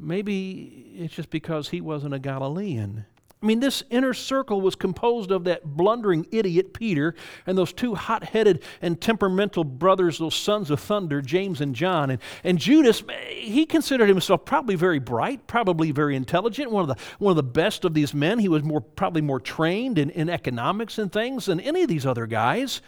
Maybe 0.04 0.92
it's 0.96 1.14
just 1.14 1.30
because 1.30 1.70
he 1.70 1.80
wasn't 1.80 2.14
a 2.14 2.18
Galilean. 2.18 3.06
I 3.42 3.46
mean, 3.46 3.60
this 3.60 3.82
inner 3.90 4.14
circle 4.14 4.62
was 4.62 4.74
composed 4.74 5.30
of 5.30 5.44
that 5.44 5.64
blundering 5.76 6.26
idiot 6.30 6.72
Peter 6.72 7.14
and 7.46 7.58
those 7.58 7.74
two 7.74 7.94
hot 7.94 8.24
headed 8.24 8.62
and 8.80 8.98
temperamental 8.98 9.64
brothers, 9.64 10.18
those 10.18 10.34
sons 10.34 10.70
of 10.70 10.80
thunder, 10.80 11.20
James 11.20 11.60
and 11.60 11.74
John. 11.74 12.08
And, 12.10 12.22
and 12.42 12.58
Judas, 12.58 13.02
he 13.28 13.66
considered 13.66 14.08
himself 14.08 14.46
probably 14.46 14.76
very 14.76 14.98
bright, 14.98 15.46
probably 15.46 15.90
very 15.90 16.16
intelligent, 16.16 16.70
one 16.70 16.88
of 16.88 16.96
the, 16.96 17.04
one 17.18 17.32
of 17.32 17.36
the 17.36 17.42
best 17.42 17.84
of 17.84 17.92
these 17.92 18.14
men. 18.14 18.38
He 18.38 18.48
was 18.48 18.62
more, 18.62 18.80
probably 18.80 19.20
more 19.20 19.40
trained 19.40 19.98
in, 19.98 20.08
in 20.08 20.30
economics 20.30 20.98
and 20.98 21.12
things 21.12 21.44
than 21.44 21.60
any 21.60 21.82
of 21.82 21.88
these 21.88 22.06
other 22.06 22.26
guys. 22.26 22.80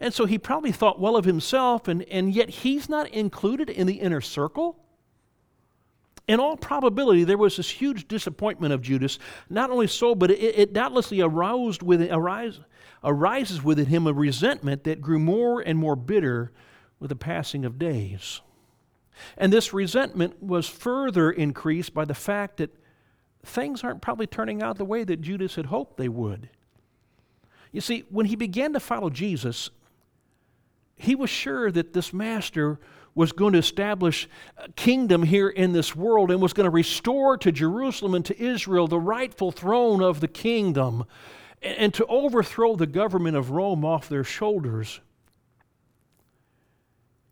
And 0.00 0.12
so 0.12 0.24
he 0.24 0.36
probably 0.36 0.72
thought 0.72 0.98
well 0.98 1.14
of 1.14 1.24
himself, 1.24 1.86
and, 1.86 2.02
and 2.04 2.34
yet 2.34 2.50
he's 2.50 2.88
not 2.88 3.08
included 3.10 3.70
in 3.70 3.86
the 3.86 4.00
inner 4.00 4.20
circle 4.20 4.81
in 6.32 6.40
all 6.40 6.56
probability, 6.56 7.24
there 7.24 7.36
was 7.36 7.58
this 7.58 7.68
huge 7.68 8.08
disappointment 8.08 8.72
of 8.72 8.80
Judas. 8.80 9.18
Not 9.50 9.68
only 9.68 9.86
so, 9.86 10.14
but 10.14 10.30
it, 10.30 10.40
it 10.40 10.72
doubtlessly 10.72 11.20
aroused 11.20 11.82
within, 11.82 12.10
arise, 12.10 12.58
arises 13.04 13.62
within 13.62 13.84
him 13.84 14.06
a 14.06 14.14
resentment 14.14 14.84
that 14.84 15.02
grew 15.02 15.18
more 15.18 15.60
and 15.60 15.78
more 15.78 15.94
bitter 15.94 16.50
with 16.98 17.10
the 17.10 17.16
passing 17.16 17.66
of 17.66 17.78
days. 17.78 18.40
And 19.36 19.52
this 19.52 19.74
resentment 19.74 20.42
was 20.42 20.66
further 20.66 21.30
increased 21.30 21.92
by 21.92 22.06
the 22.06 22.14
fact 22.14 22.56
that 22.56 22.74
things 23.44 23.84
aren't 23.84 24.00
probably 24.00 24.26
turning 24.26 24.62
out 24.62 24.78
the 24.78 24.86
way 24.86 25.04
that 25.04 25.20
Judas 25.20 25.56
had 25.56 25.66
hoped 25.66 25.98
they 25.98 26.08
would. 26.08 26.48
You 27.72 27.82
see, 27.82 28.04
when 28.08 28.24
he 28.24 28.36
began 28.36 28.72
to 28.72 28.80
follow 28.80 29.10
Jesus, 29.10 29.68
he 30.96 31.14
was 31.14 31.28
sure 31.28 31.70
that 31.70 31.92
this 31.92 32.10
master 32.14 32.80
was 33.14 33.32
going 33.32 33.52
to 33.52 33.58
establish 33.58 34.28
a 34.56 34.70
kingdom 34.72 35.22
here 35.22 35.48
in 35.48 35.72
this 35.72 35.94
world 35.94 36.30
and 36.30 36.40
was 36.40 36.52
going 36.52 36.64
to 36.64 36.70
restore 36.70 37.36
to 37.38 37.52
Jerusalem 37.52 38.14
and 38.14 38.24
to 38.24 38.42
Israel 38.42 38.88
the 38.88 38.98
rightful 38.98 39.52
throne 39.52 40.02
of 40.02 40.20
the 40.20 40.28
kingdom 40.28 41.04
and 41.62 41.94
to 41.94 42.06
overthrow 42.06 42.74
the 42.76 42.86
government 42.86 43.36
of 43.36 43.50
Rome 43.50 43.84
off 43.84 44.08
their 44.08 44.24
shoulders. 44.24 45.00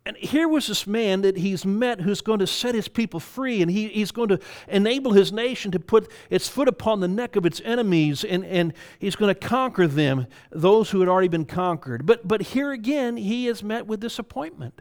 And 0.07 0.17
here 0.17 0.49
was 0.49 0.67
this 0.67 0.87
man 0.87 1.21
that 1.23 1.37
he's 1.37 1.67
met 1.67 2.01
who's 2.01 2.23
going 2.23 2.39
to 2.39 2.47
set 2.47 2.75
his 2.75 2.89
people 2.89 3.21
free, 3.21 3.61
and 3.61 3.71
he, 3.71 3.89
he's 3.89 4.11
going 4.11 4.31
to 4.31 4.41
enable 4.67 5.13
his 5.13 5.31
nation 5.31 5.71
to 5.73 5.79
put 5.79 6.11
its 6.31 6.49
foot 6.49 6.69
upon 6.69 7.01
the 7.01 7.09
neck 7.09 7.37
of 7.37 7.45
its 7.45 7.61
enemies, 7.65 8.25
and, 8.25 8.45
and 8.47 8.73
he's 8.99 9.15
going 9.15 9.33
to 9.33 9.39
conquer 9.39 9.87
them, 9.87 10.27
those 10.51 10.91
who 10.91 11.01
had 11.01 11.09
already 11.09 11.29
been 11.29 11.45
conquered. 11.45 12.07
But, 12.07 12.27
but 12.27 12.41
here 12.41 12.73
again, 12.73 13.19
he 13.19 13.47
is 13.47 13.63
met 13.63 13.87
with 13.87 14.01
disappointment. 14.01 14.81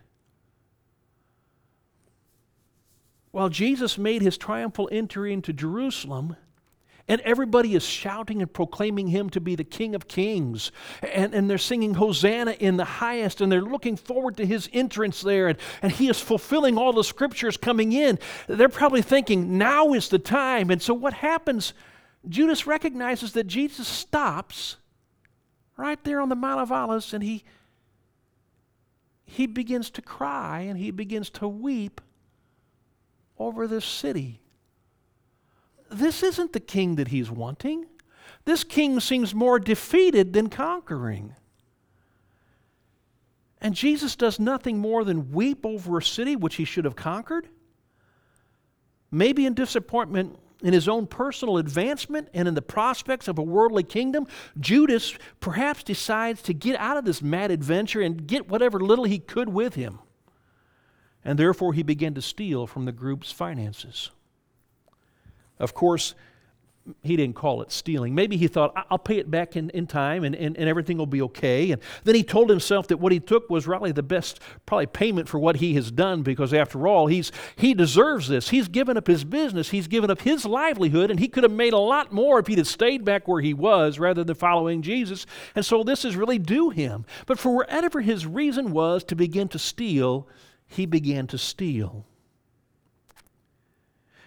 While 3.32 3.50
Jesus 3.50 3.98
made 3.98 4.22
his 4.22 4.38
triumphal 4.38 4.90
entry 4.92 5.34
into 5.34 5.54
Jerusalem, 5.54 6.36
and 7.10 7.22
everybody 7.22 7.74
is 7.74 7.84
shouting 7.84 8.40
and 8.40 8.54
proclaiming 8.54 9.08
him 9.08 9.32
to 9.32 9.42
be 9.42 9.56
the 9.56 9.64
King 9.64 9.96
of 9.96 10.08
Kings. 10.08 10.72
And, 11.02 11.34
and 11.34 11.50
they're 11.50 11.58
singing 11.58 11.96
Hosanna 11.96 12.52
in 12.52 12.78
the 12.78 12.86
highest, 12.86 13.42
and 13.42 13.52
they're 13.52 13.62
looking 13.62 13.98
forward 13.98 14.38
to 14.38 14.46
his 14.46 14.70
entrance 14.72 15.22
there. 15.22 15.48
And, 15.48 15.58
and 15.82 15.92
he 15.92 16.08
is 16.08 16.20
fulfilling 16.20 16.78
all 16.78 16.94
the 16.94 17.04
scriptures 17.04 17.58
coming 17.58 17.94
in. 17.94 18.20
They're 18.48 18.70
probably 18.70 19.02
thinking, 19.02 19.58
now 19.58 19.94
is 19.94 20.10
the 20.10 20.20
time. 20.20 20.70
And 20.70 20.80
so 20.80 20.94
what 20.94 21.14
happens? 21.14 21.74
Judas 22.28 22.68
recognizes 22.68 23.34
that 23.34 23.48
Jesus 23.48 23.88
stops 23.88 24.78
right 25.78 26.04
there 26.04 26.22
on 26.22 26.30
the 26.30 26.36
Mount 26.36 26.62
of 26.62 26.72
Olives, 26.72 27.12
and 27.16 27.24
he, 27.24 27.44
he 29.26 29.48
begins 29.48 29.90
to 29.92 30.04
cry 30.04 30.60
and 30.60 30.78
he 30.78 30.92
begins 30.92 31.32
to 31.32 31.48
weep 31.48 32.02
over 33.40 33.68
this 33.68 33.86
city 33.86 34.42
this 35.90 36.24
isn't 36.24 36.54
the 36.54 36.60
king 36.60 36.96
that 36.96 37.10
he's 37.10 37.32
wanting. 37.32 37.86
This 38.46 38.64
king 38.64 39.00
seems 39.00 39.34
more 39.34 39.60
defeated 39.60 40.34
than 40.34 40.50
conquering. 40.50 41.36
And 43.62 43.76
Jesus 43.76 44.16
does 44.16 44.40
nothing 44.40 44.78
more 44.78 45.04
than 45.04 45.32
weep 45.32 45.66
over 45.66 45.98
a 45.98 46.04
city 46.04 46.36
which 46.36 46.56
he 46.56 46.66
should 46.66 46.86
have 46.86 46.96
conquered. 46.96 47.50
Maybe 49.12 49.46
in 49.46 49.54
disappointment 49.54 50.40
in 50.62 50.74
his 50.74 50.88
own 50.88 51.08
personal 51.08 51.58
advancement 51.58 52.30
and 52.34 52.48
in 52.48 52.54
the 52.54 52.62
prospects 52.62 53.28
of 53.28 53.38
a 53.38 53.44
worldly 53.44 53.84
kingdom, 53.84 54.28
Judas 54.60 55.18
perhaps 55.40 55.84
decides 55.84 56.42
to 56.44 56.54
get 56.54 56.80
out 56.80 56.98
of 56.98 57.06
this 57.06 57.22
mad 57.22 57.50
adventure 57.50 58.02
and 58.02 58.28
get 58.28 58.48
whatever 58.48 58.80
little 58.80 59.06
he 59.06 59.20
could 59.20 59.50
with 59.50 59.76
him. 59.76 60.00
And 61.24 61.38
therefore, 61.38 61.74
he 61.74 61.84
began 61.84 62.14
to 62.14 62.22
steal 62.22 62.66
from 62.66 62.86
the 62.86 62.92
group's 62.92 63.32
finances. 63.32 64.12
Of 65.60 65.74
course, 65.74 66.16
he 67.02 67.16
didn't 67.16 67.36
call 67.36 67.62
it 67.62 67.72
stealing. 67.72 68.16
Maybe 68.16 68.38
he 68.38 68.48
thought, 68.48 68.74
I'll 68.90 68.98
pay 68.98 69.18
it 69.18 69.30
back 69.30 69.56
in, 69.56 69.70
in 69.72 69.88
time 69.88 70.24
and, 70.24 70.36
and, 70.36 70.58
and 70.58 70.70
everything 70.70 70.98
will 70.98 71.06
be 71.06 71.22
okay. 71.24 71.72
And 71.72 71.82
then 72.04 72.16
he 72.16 72.24
told 72.24 72.50
himself 72.50 72.88
that 72.88 72.98
what 72.98 73.12
he 73.12 73.20
took 73.20 73.50
was 73.50 73.68
really 73.68 73.92
the 73.92 74.04
best, 74.04 74.40
probably 74.66 74.88
payment 74.88 75.28
for 75.28 75.40
what 75.40 75.58
he 75.58 75.76
has 75.76 75.92
done 75.92 76.24
because 76.24 76.54
after 76.54 76.88
all, 76.88 77.08
he's, 77.08 77.32
he 77.56 77.74
deserves 77.74 78.28
this. 78.28 78.50
He's 78.50 78.68
given 78.68 78.98
up 78.98 79.08
his 79.08 79.24
business, 79.24 79.70
he's 79.70 79.88
given 79.88 80.10
up 80.10 80.22
his 80.22 80.46
livelihood, 80.46 81.12
and 81.12 81.20
he 81.20 81.28
could 81.28 81.44
have 81.44 81.52
made 81.52 81.74
a 81.74 81.78
lot 81.78 82.12
more 82.12 82.40
if 82.40 82.48
he'd 82.48 82.58
have 82.58 82.68
stayed 82.68 83.06
back 83.06 83.28
where 83.28 83.42
he 83.42 83.54
was 83.54 84.00
rather 84.00 84.24
than 84.24 84.36
following 84.36 84.82
Jesus. 84.82 85.26
And 85.56 85.66
so 85.66 85.84
this 85.84 86.06
is 86.06 86.16
really 86.16 86.40
due 86.40 86.70
him. 86.70 87.06
But 87.26 87.40
for 87.40 87.56
whatever 87.56 88.02
his 88.02 88.26
reason 88.26 88.72
was 88.72 89.04
to 89.06 89.16
begin 89.16 89.48
to 89.50 89.60
steal, 89.60 90.28
he 90.70 90.86
began 90.86 91.28
to 91.28 91.38
steal. 91.38 92.06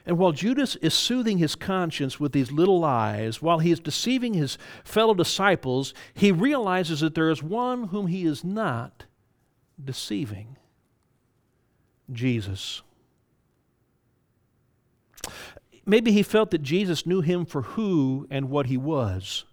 And 0.04 0.18
while 0.18 0.32
Judas 0.32 0.74
is 0.76 0.92
soothing 0.92 1.38
his 1.38 1.54
conscience 1.54 2.18
with 2.18 2.32
these 2.32 2.50
little 2.50 2.80
lies, 2.80 3.40
while 3.40 3.60
he 3.60 3.70
is 3.70 3.78
deceiving 3.78 4.34
his 4.34 4.58
fellow 4.84 5.14
disciples, 5.14 5.94
he 6.12 6.32
realizes 6.32 7.00
that 7.00 7.14
there 7.14 7.30
is 7.30 7.42
one 7.42 7.84
whom 7.84 8.08
he 8.08 8.24
is 8.24 8.42
not 8.42 9.04
deceiving 9.82 10.56
Jesus. 12.10 12.82
Maybe 15.86 16.10
he 16.10 16.24
felt 16.24 16.50
that 16.50 16.62
Jesus 16.62 17.06
knew 17.06 17.20
him 17.20 17.46
for 17.46 17.62
who 17.62 18.26
and 18.28 18.50
what 18.50 18.66
he 18.66 18.76
was. 18.76 19.44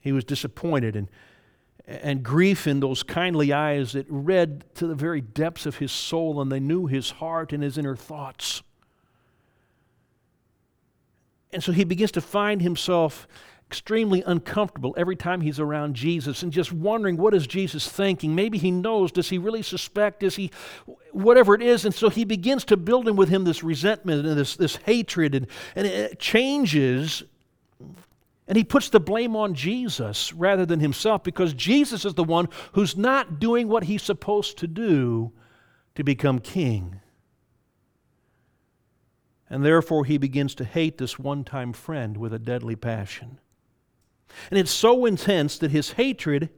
He 0.00 0.12
was 0.12 0.24
disappointed 0.24 0.94
and, 0.94 1.08
and 1.86 2.22
grief 2.22 2.66
in 2.66 2.80
those 2.80 3.02
kindly 3.02 3.52
eyes 3.52 3.92
that 3.92 4.06
read 4.08 4.64
to 4.74 4.86
the 4.86 4.94
very 4.94 5.20
depths 5.20 5.66
of 5.66 5.76
his 5.76 5.92
soul, 5.92 6.40
and 6.40 6.50
they 6.50 6.60
knew 6.60 6.86
his 6.86 7.10
heart 7.10 7.52
and 7.52 7.62
his 7.62 7.78
inner 7.78 7.96
thoughts. 7.96 8.62
And 11.52 11.62
so 11.62 11.72
he 11.72 11.84
begins 11.84 12.10
to 12.12 12.20
find 12.20 12.60
himself 12.60 13.28
extremely 13.68 14.22
uncomfortable 14.22 14.94
every 14.96 15.16
time 15.16 15.40
he's 15.40 15.58
around 15.58 15.96
Jesus 15.96 16.42
and 16.42 16.52
just 16.52 16.72
wondering 16.72 17.16
what 17.16 17.34
is 17.34 17.46
Jesus 17.46 17.88
thinking? 17.88 18.34
Maybe 18.34 18.58
he 18.58 18.70
knows, 18.70 19.10
does 19.10 19.28
he 19.28 19.38
really 19.38 19.62
suspect? 19.62 20.22
Is 20.22 20.36
he 20.36 20.50
whatever 21.10 21.54
it 21.54 21.62
is? 21.62 21.84
And 21.84 21.94
so 21.94 22.08
he 22.08 22.24
begins 22.24 22.64
to 22.66 22.76
build 22.76 23.08
in 23.08 23.16
with 23.16 23.28
him 23.28 23.44
this 23.44 23.64
resentment 23.64 24.24
and 24.24 24.38
this, 24.38 24.56
this 24.56 24.76
hatred 24.76 25.34
and, 25.34 25.46
and 25.74 25.86
it 25.86 26.20
changes 26.20 27.24
and 28.48 28.56
he 28.56 28.64
puts 28.64 28.88
the 28.88 29.00
blame 29.00 29.34
on 29.34 29.54
Jesus 29.54 30.32
rather 30.32 30.64
than 30.64 30.80
himself 30.80 31.24
because 31.24 31.52
Jesus 31.52 32.04
is 32.04 32.14
the 32.14 32.24
one 32.24 32.48
who's 32.72 32.96
not 32.96 33.40
doing 33.40 33.66
what 33.66 33.84
he's 33.84 34.02
supposed 34.02 34.58
to 34.58 34.68
do 34.68 35.32
to 35.96 36.04
become 36.04 36.38
king. 36.38 37.00
And 39.50 39.64
therefore, 39.64 40.04
he 40.04 40.18
begins 40.18 40.54
to 40.56 40.64
hate 40.64 40.98
this 40.98 41.18
one 41.18 41.44
time 41.44 41.72
friend 41.72 42.16
with 42.16 42.32
a 42.32 42.38
deadly 42.38 42.76
passion. 42.76 43.40
And 44.50 44.58
it's 44.58 44.72
so 44.72 45.06
intense 45.06 45.58
that 45.58 45.70
his 45.70 45.92
hatred, 45.92 46.50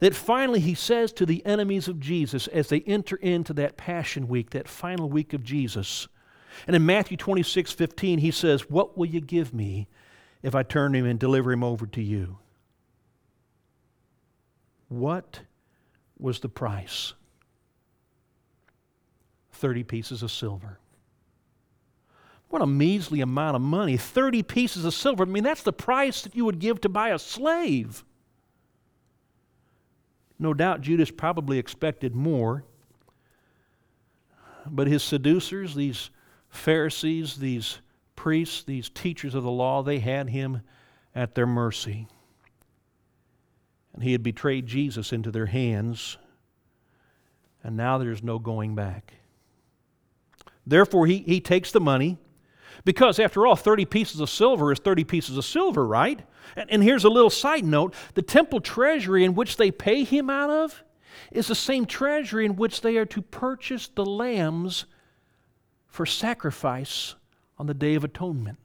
that 0.00 0.14
finally 0.14 0.60
he 0.60 0.74
says 0.74 1.12
to 1.12 1.26
the 1.26 1.44
enemies 1.46 1.88
of 1.88 2.00
Jesus 2.00 2.46
as 2.48 2.68
they 2.68 2.80
enter 2.80 3.16
into 3.16 3.52
that 3.54 3.76
Passion 3.76 4.28
Week, 4.28 4.50
that 4.50 4.68
final 4.68 5.08
week 5.08 5.32
of 5.32 5.44
Jesus. 5.44 6.08
And 6.66 6.74
in 6.74 6.86
Matthew 6.86 7.16
26 7.16 7.72
15, 7.72 8.18
he 8.18 8.30
says, 8.30 8.70
What 8.70 8.96
will 8.96 9.06
you 9.06 9.20
give 9.20 9.52
me 9.52 9.88
if 10.44 10.54
I 10.54 10.62
turn 10.62 10.94
him 10.94 11.06
and 11.06 11.18
deliver 11.18 11.50
him 11.50 11.64
over 11.64 11.86
to 11.86 12.02
you? 12.02 12.36
What 14.88 15.40
was 16.18 16.38
the 16.40 16.50
price? 16.50 17.14
30 19.52 19.84
pieces 19.84 20.22
of 20.22 20.30
silver. 20.30 20.78
What 22.50 22.60
a 22.60 22.66
measly 22.66 23.22
amount 23.22 23.56
of 23.56 23.62
money. 23.62 23.96
30 23.96 24.42
pieces 24.42 24.84
of 24.84 24.92
silver. 24.92 25.24
I 25.24 25.26
mean, 25.26 25.42
that's 25.42 25.62
the 25.62 25.72
price 25.72 26.20
that 26.22 26.36
you 26.36 26.44
would 26.44 26.58
give 26.58 26.78
to 26.82 26.90
buy 26.90 27.08
a 27.08 27.18
slave. 27.18 28.04
No 30.38 30.52
doubt 30.52 30.82
Judas 30.82 31.10
probably 31.10 31.58
expected 31.58 32.14
more. 32.14 32.64
But 34.66 34.88
his 34.88 35.02
seducers, 35.02 35.74
these 35.74 36.10
Pharisees, 36.50 37.36
these 37.36 37.78
priests, 38.16 38.62
these 38.62 38.88
teachers 38.88 39.34
of 39.34 39.42
the 39.42 39.50
law, 39.50 39.82
they 39.82 39.98
had 39.98 40.30
him 40.30 40.62
at 41.14 41.34
their 41.34 41.46
mercy. 41.46 42.08
And 43.92 44.02
he 44.02 44.12
had 44.12 44.22
betrayed 44.22 44.66
Jesus 44.66 45.12
into 45.12 45.30
their 45.30 45.46
hands, 45.46 46.18
and 47.62 47.76
now 47.76 47.98
there's 47.98 48.22
no 48.22 48.38
going 48.38 48.74
back. 48.74 49.14
Therefore, 50.66 51.06
he, 51.06 51.18
he 51.18 51.40
takes 51.40 51.70
the 51.70 51.80
money 51.80 52.18
because, 52.84 53.18
after 53.18 53.46
all, 53.46 53.56
30 53.56 53.84
pieces 53.84 54.20
of 54.20 54.28
silver 54.28 54.72
is 54.72 54.78
30 54.78 55.04
pieces 55.04 55.38
of 55.38 55.44
silver, 55.44 55.86
right? 55.86 56.20
And, 56.56 56.70
and 56.70 56.82
here's 56.82 57.04
a 57.04 57.08
little 57.08 57.30
side 57.30 57.64
note 57.64 57.94
the 58.14 58.22
temple 58.22 58.60
treasury 58.60 59.24
in 59.24 59.34
which 59.34 59.56
they 59.56 59.70
pay 59.70 60.04
him 60.04 60.28
out 60.28 60.50
of 60.50 60.82
is 61.30 61.46
the 61.46 61.54
same 61.54 61.86
treasury 61.86 62.44
in 62.44 62.56
which 62.56 62.80
they 62.80 62.96
are 62.96 63.06
to 63.06 63.22
purchase 63.22 63.88
the 63.88 64.04
lambs 64.04 64.86
for 65.86 66.04
sacrifice 66.04 67.14
on 67.58 67.66
the 67.66 67.74
Day 67.74 67.94
of 67.94 68.04
Atonement. 68.04 68.58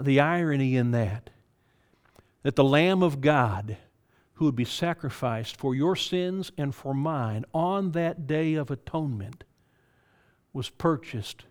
The 0.00 0.20
irony 0.20 0.76
in 0.76 0.92
that, 0.92 1.30
that 2.42 2.56
the 2.56 2.64
Lamb 2.64 3.02
of 3.02 3.20
God 3.20 3.76
who 4.34 4.44
would 4.44 4.56
be 4.56 4.64
sacrificed 4.64 5.56
for 5.56 5.74
your 5.74 5.96
sins 5.96 6.52
and 6.56 6.72
for 6.72 6.94
mine 6.94 7.44
on 7.52 7.90
that 7.92 8.28
Day 8.28 8.54
of 8.54 8.70
Atonement 8.70 9.42
was 10.52 10.70
purchased 10.70 11.44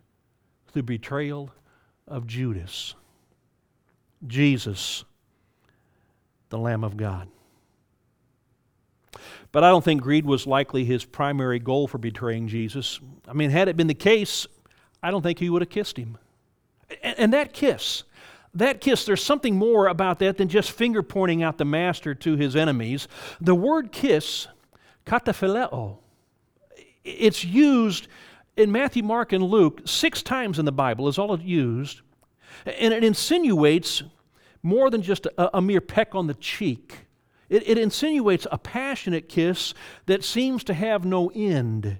through 0.68 0.82
betrayal 0.84 1.50
of 2.06 2.26
Judas. 2.26 2.94
Jesus, 4.26 5.04
the 6.48 6.58
Lamb 6.58 6.82
of 6.82 6.96
God. 6.96 7.28
But 9.52 9.64
I 9.64 9.68
don't 9.68 9.84
think 9.84 10.02
greed 10.02 10.24
was 10.26 10.46
likely 10.46 10.84
his 10.84 11.04
primary 11.04 11.58
goal 11.58 11.88
for 11.88 11.98
betraying 11.98 12.48
Jesus. 12.48 13.00
I 13.26 13.34
mean, 13.34 13.50
had 13.50 13.68
it 13.68 13.76
been 13.76 13.86
the 13.86 13.94
case, 13.94 14.46
I 15.02 15.10
don't 15.10 15.22
think 15.22 15.38
he 15.38 15.50
would 15.50 15.62
have 15.62 15.70
kissed 15.70 15.96
him. 15.96 16.18
And, 17.02 17.32
that 17.34 17.52
kiss, 17.52 18.04
that 18.54 18.80
kiss, 18.80 19.04
there's 19.04 19.22
something 19.22 19.56
more 19.56 19.88
about 19.88 20.18
that 20.20 20.38
than 20.38 20.48
just 20.48 20.72
finger 20.72 21.02
pointing 21.02 21.42
out 21.42 21.58
the 21.58 21.64
master 21.64 22.14
to 22.14 22.36
his 22.36 22.56
enemies. 22.56 23.08
The 23.40 23.54
word 23.54 23.92
kiss, 23.92 24.48
kataphileo, 25.06 25.98
it's 27.04 27.44
used 27.44 28.08
in 28.56 28.72
Matthew, 28.72 29.02
Mark, 29.02 29.32
and 29.32 29.44
Luke, 29.44 29.82
six 29.84 30.22
times 30.22 30.58
in 30.58 30.64
the 30.64 30.72
Bible 30.72 31.08
is 31.08 31.18
all 31.18 31.34
it 31.34 31.42
used, 31.42 32.00
and 32.66 32.92
it 32.92 33.04
insinuates 33.04 34.02
more 34.62 34.90
than 34.90 35.02
just 35.02 35.26
a, 35.26 35.58
a 35.58 35.60
mere 35.60 35.80
peck 35.80 36.14
on 36.14 36.26
the 36.26 36.34
cheek. 36.34 37.06
It, 37.48 37.66
it 37.68 37.78
insinuates 37.78 38.46
a 38.50 38.58
passionate 38.58 39.28
kiss 39.28 39.74
that 40.06 40.24
seems 40.24 40.64
to 40.64 40.74
have 40.74 41.04
no 41.04 41.30
end. 41.34 41.98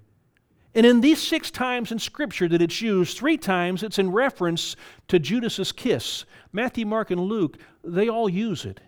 And 0.78 0.86
in 0.86 1.00
these 1.00 1.20
six 1.20 1.50
times 1.50 1.90
in 1.90 1.98
Scripture 1.98 2.46
that 2.46 2.62
it's 2.62 2.80
used, 2.80 3.18
three 3.18 3.36
times 3.36 3.82
it's 3.82 3.98
in 3.98 4.12
reference 4.12 4.76
to 5.08 5.18
Judas's 5.18 5.72
kiss. 5.72 6.24
Matthew, 6.52 6.86
Mark, 6.86 7.10
and 7.10 7.20
Luke, 7.20 7.58
they 7.82 8.08
all 8.08 8.28
use 8.28 8.64
it. 8.64 8.78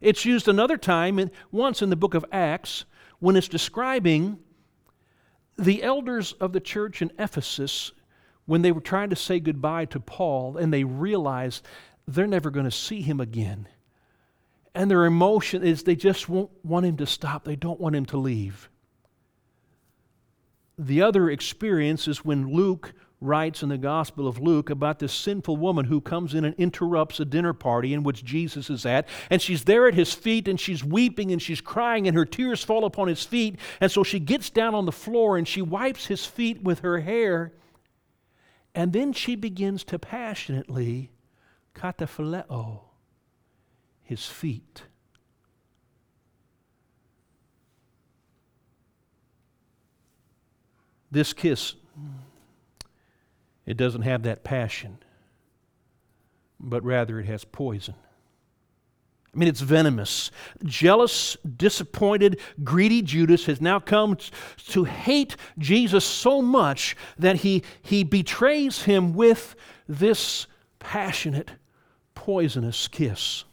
It's 0.00 0.24
used 0.24 0.48
another 0.48 0.78
time, 0.78 1.30
once 1.50 1.82
in 1.82 1.90
the 1.90 1.96
book 1.96 2.14
of 2.14 2.24
Acts, 2.32 2.86
when 3.18 3.36
it's 3.36 3.46
describing 3.46 4.38
the 5.58 5.82
elders 5.82 6.32
of 6.40 6.54
the 6.54 6.60
church 6.60 7.02
in 7.02 7.12
Ephesus 7.18 7.92
when 8.46 8.62
they 8.62 8.72
were 8.72 8.80
trying 8.80 9.10
to 9.10 9.16
say 9.16 9.38
goodbye 9.38 9.84
to 9.84 10.00
Paul 10.00 10.56
and 10.56 10.72
they 10.72 10.84
realized 10.84 11.62
they're 12.08 12.26
never 12.26 12.50
going 12.50 12.64
to 12.64 12.70
see 12.70 13.02
him 13.02 13.20
again. 13.20 13.68
And 14.74 14.90
their 14.90 15.04
emotion 15.04 15.62
is 15.62 15.82
they 15.82 15.94
just 15.94 16.30
won't 16.30 16.52
want 16.64 16.86
him 16.86 16.96
to 16.96 17.06
stop, 17.06 17.44
they 17.44 17.54
don't 17.54 17.80
want 17.80 17.96
him 17.96 18.06
to 18.06 18.16
leave. 18.16 18.70
The 20.82 21.02
other 21.02 21.30
experience 21.30 22.08
is 22.08 22.24
when 22.24 22.52
Luke 22.52 22.92
writes 23.20 23.62
in 23.62 23.68
the 23.68 23.78
Gospel 23.78 24.26
of 24.26 24.40
Luke 24.40 24.68
about 24.68 24.98
this 24.98 25.12
sinful 25.12 25.56
woman 25.56 25.84
who 25.84 26.00
comes 26.00 26.34
in 26.34 26.44
and 26.44 26.56
interrupts 26.56 27.20
a 27.20 27.24
dinner 27.24 27.52
party 27.52 27.94
in 27.94 28.02
which 28.02 28.24
Jesus 28.24 28.68
is 28.68 28.84
at. 28.84 29.08
And 29.30 29.40
she's 29.40 29.62
there 29.62 29.86
at 29.86 29.94
his 29.94 30.12
feet 30.12 30.48
and 30.48 30.58
she's 30.58 30.82
weeping 30.82 31.30
and 31.30 31.40
she's 31.40 31.60
crying 31.60 32.08
and 32.08 32.16
her 32.16 32.24
tears 32.24 32.64
fall 32.64 32.84
upon 32.84 33.06
his 33.06 33.22
feet. 33.22 33.60
And 33.80 33.92
so 33.92 34.02
she 34.02 34.18
gets 34.18 34.50
down 34.50 34.74
on 34.74 34.84
the 34.84 34.90
floor 34.90 35.36
and 35.36 35.46
she 35.46 35.62
wipes 35.62 36.06
his 36.06 36.26
feet 36.26 36.64
with 36.64 36.80
her 36.80 36.98
hair. 36.98 37.52
And 38.74 38.92
then 38.92 39.12
she 39.12 39.36
begins 39.36 39.84
to 39.84 40.00
passionately 40.00 41.12
kataphileo 41.76 42.80
his 44.02 44.26
feet. 44.26 44.82
This 51.12 51.34
kiss, 51.34 51.74
it 53.66 53.76
doesn't 53.76 54.02
have 54.02 54.22
that 54.22 54.42
passion, 54.42 54.98
but 56.58 56.82
rather 56.82 57.20
it 57.20 57.26
has 57.26 57.44
poison. 57.44 57.94
I 59.34 59.38
mean, 59.38 59.48
it's 59.48 59.60
venomous. 59.60 60.30
Jealous, 60.64 61.36
disappointed, 61.56 62.40
greedy 62.64 63.02
Judas 63.02 63.44
has 63.44 63.60
now 63.60 63.78
come 63.78 64.16
to 64.68 64.84
hate 64.84 65.36
Jesus 65.58 66.04
so 66.04 66.40
much 66.40 66.96
that 67.18 67.36
he, 67.36 67.62
he 67.82 68.04
betrays 68.04 68.82
him 68.82 69.12
with 69.12 69.54
this 69.86 70.46
passionate, 70.78 71.50
poisonous 72.14 72.88
kiss. 72.88 73.44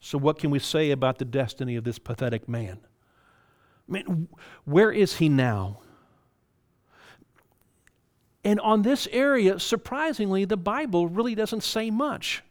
So, 0.00 0.18
what 0.18 0.38
can 0.38 0.50
we 0.50 0.58
say 0.58 0.90
about 0.90 1.18
the 1.18 1.24
destiny 1.24 1.76
of 1.76 1.84
this 1.84 1.98
pathetic 1.98 2.48
man? 2.48 2.80
I 3.88 3.92
mean, 3.92 4.28
where 4.64 4.90
is 4.90 5.16
he 5.16 5.28
now? 5.28 5.80
And 8.44 8.60
on 8.60 8.82
this 8.82 9.08
area, 9.10 9.58
surprisingly, 9.58 10.44
the 10.44 10.56
Bible 10.56 11.08
really 11.08 11.34
doesn't 11.34 11.62
say 11.62 11.90
much. 11.90 12.42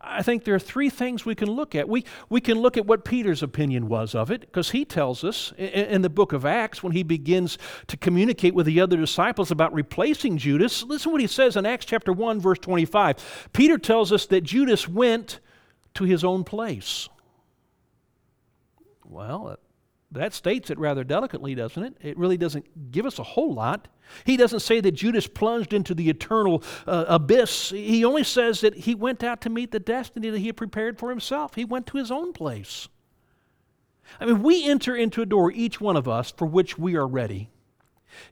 I 0.00 0.22
think 0.22 0.44
there 0.44 0.54
are 0.54 0.60
three 0.60 0.90
things 0.90 1.24
we 1.24 1.34
can 1.34 1.50
look 1.50 1.74
at. 1.74 1.88
We, 1.88 2.04
we 2.28 2.40
can 2.40 2.60
look 2.60 2.76
at 2.76 2.86
what 2.86 3.04
Peter's 3.04 3.42
opinion 3.42 3.88
was 3.88 4.14
of 4.14 4.30
it, 4.30 4.42
because 4.42 4.70
he 4.70 4.84
tells 4.84 5.24
us 5.24 5.52
in, 5.58 5.66
in, 5.66 6.02
the 6.02 6.08
book 6.10 6.32
of 6.32 6.46
Acts, 6.46 6.84
when 6.84 6.92
he 6.92 7.02
begins 7.02 7.58
to 7.88 7.96
communicate 7.96 8.54
with 8.54 8.66
the 8.66 8.80
other 8.80 8.96
disciples 8.96 9.50
about 9.50 9.72
replacing 9.72 10.38
Judas, 10.38 10.84
listen 10.84 11.10
what 11.10 11.20
he 11.20 11.26
says 11.26 11.56
in 11.56 11.66
Acts 11.66 11.84
chapter 11.84 12.12
1, 12.12 12.40
verse 12.40 12.60
25. 12.60 13.48
Peter 13.52 13.76
tells 13.76 14.12
us 14.12 14.26
that 14.26 14.42
Judas 14.42 14.86
went 14.86 15.40
to 15.94 16.04
his 16.04 16.22
own 16.22 16.44
place. 16.44 17.08
Well, 19.04 19.58
that 20.10 20.32
states 20.32 20.70
it 20.70 20.78
rather 20.78 21.04
delicately, 21.04 21.54
doesn't 21.54 21.82
it? 21.82 21.96
It 22.00 22.16
really 22.16 22.38
doesn't 22.38 22.90
give 22.90 23.04
us 23.04 23.18
a 23.18 23.22
whole 23.22 23.52
lot. 23.52 23.88
He 24.24 24.38
doesn't 24.38 24.60
say 24.60 24.80
that 24.80 24.92
Judas 24.92 25.26
plunged 25.26 25.74
into 25.74 25.94
the 25.94 26.08
eternal 26.08 26.62
uh, 26.86 27.04
abyss. 27.08 27.70
He 27.70 28.04
only 28.04 28.24
says 28.24 28.62
that 28.62 28.74
he 28.74 28.94
went 28.94 29.22
out 29.22 29.42
to 29.42 29.50
meet 29.50 29.70
the 29.70 29.80
destiny 29.80 30.30
that 30.30 30.38
he 30.38 30.46
had 30.46 30.56
prepared 30.56 30.98
for 30.98 31.10
himself. 31.10 31.54
He 31.54 31.64
went 31.64 31.86
to 31.88 31.98
his 31.98 32.10
own 32.10 32.32
place. 32.32 32.88
I 34.18 34.24
mean, 34.24 34.42
we 34.42 34.66
enter 34.66 34.96
into 34.96 35.20
a 35.20 35.26
door, 35.26 35.52
each 35.52 35.78
one 35.78 35.96
of 35.96 36.08
us, 36.08 36.30
for 36.30 36.46
which 36.46 36.78
we 36.78 36.96
are 36.96 37.06
ready. 37.06 37.50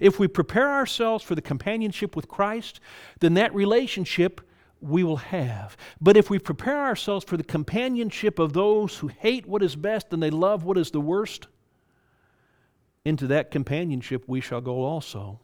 If 0.01 0.19
we 0.19 0.29
prepare 0.29 0.71
ourselves 0.71 1.23
for 1.23 1.35
the 1.35 1.43
companionship 1.43 2.17
with 2.17 2.27
Christ, 2.27 2.81
then 3.21 3.35
that 3.35 3.55
relationship 3.55 4.41
we 4.81 5.05
will 5.05 5.17
have. 5.17 5.77
But 6.01 6.17
if 6.17 6.31
we 6.31 6.39
prepare 6.39 6.81
ourselves 6.81 7.27
for 7.27 7.37
the 7.37 7.45
companionship 7.45 8.39
of 8.39 8.55
those 8.55 8.97
who 8.97 9.09
hate 9.09 9.47
what 9.47 9.63
is 9.63 9.77
best 9.77 10.13
and 10.13 10.23
they 10.23 10.31
love 10.31 10.65
what 10.65 10.79
is 10.79 10.91
the 10.91 11.01
worst, 11.01 11.49
into 13.07 13.29
that 13.29 13.53
companionship 13.53 14.25
we 14.27 14.41
shall 14.41 14.61
go 14.61 14.83
also. 14.83 15.39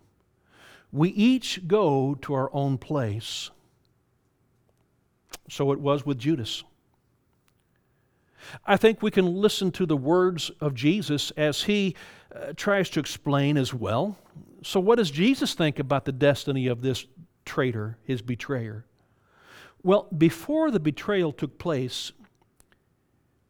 We 0.90 1.10
each 1.10 1.68
go 1.68 2.16
to 2.22 2.34
our 2.34 2.50
own 2.52 2.76
place. 2.76 3.50
So 5.48 5.70
it 5.70 5.78
was 5.78 6.04
with 6.04 6.18
Judas. 6.18 6.64
I 8.66 8.76
think 8.76 9.00
we 9.00 9.12
can 9.12 9.36
listen 9.36 9.70
to 9.72 9.86
the 9.86 9.96
words 9.96 10.50
of 10.60 10.74
Jesus 10.74 11.30
as 11.36 11.62
he 11.62 11.94
uh, 12.34 12.52
tries 12.56 12.90
to 12.90 13.00
explain 13.00 13.56
as 13.56 13.72
well. 13.72 14.18
So, 14.64 14.80
what 14.80 14.96
does 14.96 15.12
Jesus 15.12 15.54
think 15.54 15.78
about 15.78 16.04
the 16.04 16.12
destiny 16.12 16.66
of 16.66 16.82
this 16.82 17.06
traitor, 17.44 17.96
his 18.02 18.22
betrayer? 18.22 18.84
Well, 19.84 20.08
before 20.16 20.72
the 20.72 20.80
betrayal 20.80 21.32
took 21.32 21.58
place, 21.58 22.10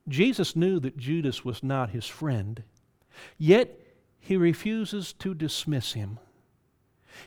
Jesus 0.07 0.55
knew 0.55 0.79
that 0.81 0.99
Judas 0.99 1.47
was 1.47 1.63
not 1.63 1.91
his 1.91 2.07
friend. 2.07 2.63
Yet 3.39 3.82
he 4.25 4.37
refuses 4.37 5.13
to 5.15 5.35
dismiss 5.35 5.95
him. 5.95 6.21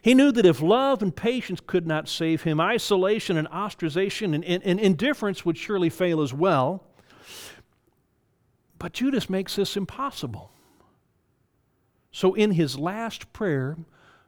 He 0.01 0.13
knew 0.13 0.31
that 0.31 0.45
if 0.45 0.62
love 0.62 1.03
and 1.03 1.13
patience 1.13 1.60
could 1.60 1.86
not 1.86 2.08
save 2.08 2.43
him, 2.43 2.62
isolation 2.62 3.36
and 3.36 3.49
ostracization 3.49 4.34
and, 4.34 4.45
and, 4.45 4.63
and, 4.63 4.79
indifference 4.79 5.43
would 5.45 5.58
surely 5.58 5.89
fail 5.89 6.21
as 6.21 6.34
well. 6.34 6.86
But 8.79 8.93
Judas 8.93 9.29
makes 9.29 9.58
this 9.58 9.75
impossible. 9.75 10.51
So, 12.12 12.34
in 12.34 12.51
his 12.51 12.79
last 12.79 13.31
prayer, 13.34 13.77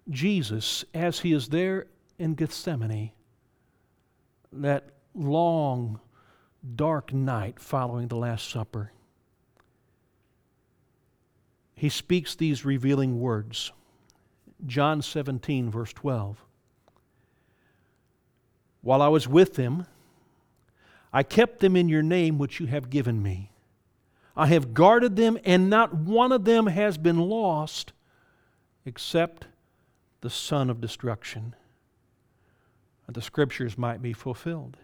Jesus, 0.10 0.84
as 0.93 1.21
he 1.21 1.32
is 1.32 1.47
there 1.47 1.88
in 2.19 2.36
Gethsemane, 2.36 3.12
that 4.51 4.89
long, 5.15 6.01
dark 6.75 7.13
night 7.13 7.62
following 7.62 8.10
the 8.10 8.17
Last 8.17 8.49
Supper, 8.49 8.91
he 11.77 11.89
speaks 11.89 12.33
these 12.33 12.65
revealing 12.65 13.19
words. 13.19 13.71
John 14.65 15.03
17, 15.03 15.69
verse 15.69 15.93
12. 15.93 16.43
While 18.81 19.01
I 19.03 19.09
was 19.09 19.27
with 19.27 19.53
them, 19.53 19.85
I 21.13 21.21
kept 21.21 21.59
them 21.59 21.75
in 21.75 21.87
your 21.87 22.01
name 22.01 22.39
which 22.39 22.59
you 22.59 22.65
have 22.65 22.89
given 22.89 23.21
me. 23.21 23.51
I 24.35 24.47
have 24.47 24.73
guarded 24.73 25.17
them, 25.17 25.37
and 25.45 25.69
not 25.69 25.93
one 25.93 26.31
of 26.31 26.45
them 26.45 26.65
has 26.65 26.97
been 26.97 27.19
lost 27.19 27.93
except 28.83 29.45
the 30.21 30.31
son 30.31 30.71
of 30.71 30.81
destruction, 30.81 31.55
that 33.05 33.13
the 33.13 33.21
scriptures 33.21 33.77
might 33.77 34.01
be 34.01 34.13
fulfilled. 34.13 34.77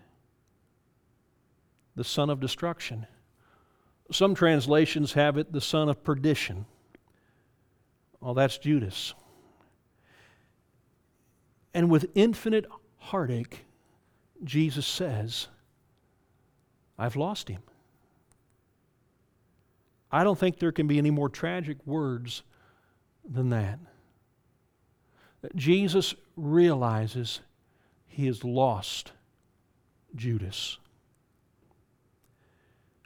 The 1.96 2.04
son 2.04 2.30
of 2.30 2.40
destruction. 2.40 3.08
Some 4.12 4.36
translations 4.36 5.14
have 5.14 5.38
it 5.38 5.52
the 5.52 5.62
son 5.62 5.90
of 5.90 6.04
perdition. 6.04 6.68
Well, 8.24 8.34
that's 8.34 8.58
Judas. 8.58 9.14
And 11.74 11.90
with 11.90 12.10
infinite 12.16 12.66
heartache, 12.98 13.66
Jesus 14.46 14.88
says, 14.88 15.48
I've 16.98 17.18
lost 17.18 17.50
him. 17.50 17.62
I 20.10 20.24
don't 20.24 20.40
think 20.40 20.58
there 20.58 20.72
can 20.72 20.88
be 20.88 20.98
any 20.98 21.12
more 21.12 21.28
tragic 21.28 21.78
words 21.86 22.44
than 23.30 23.50
that. 23.50 23.78
That 25.42 25.54
Jesus 25.58 26.16
realizes 26.38 27.42
he 28.08 28.28
has 28.28 28.46
lost 28.46 29.12
Judas. 30.16 30.78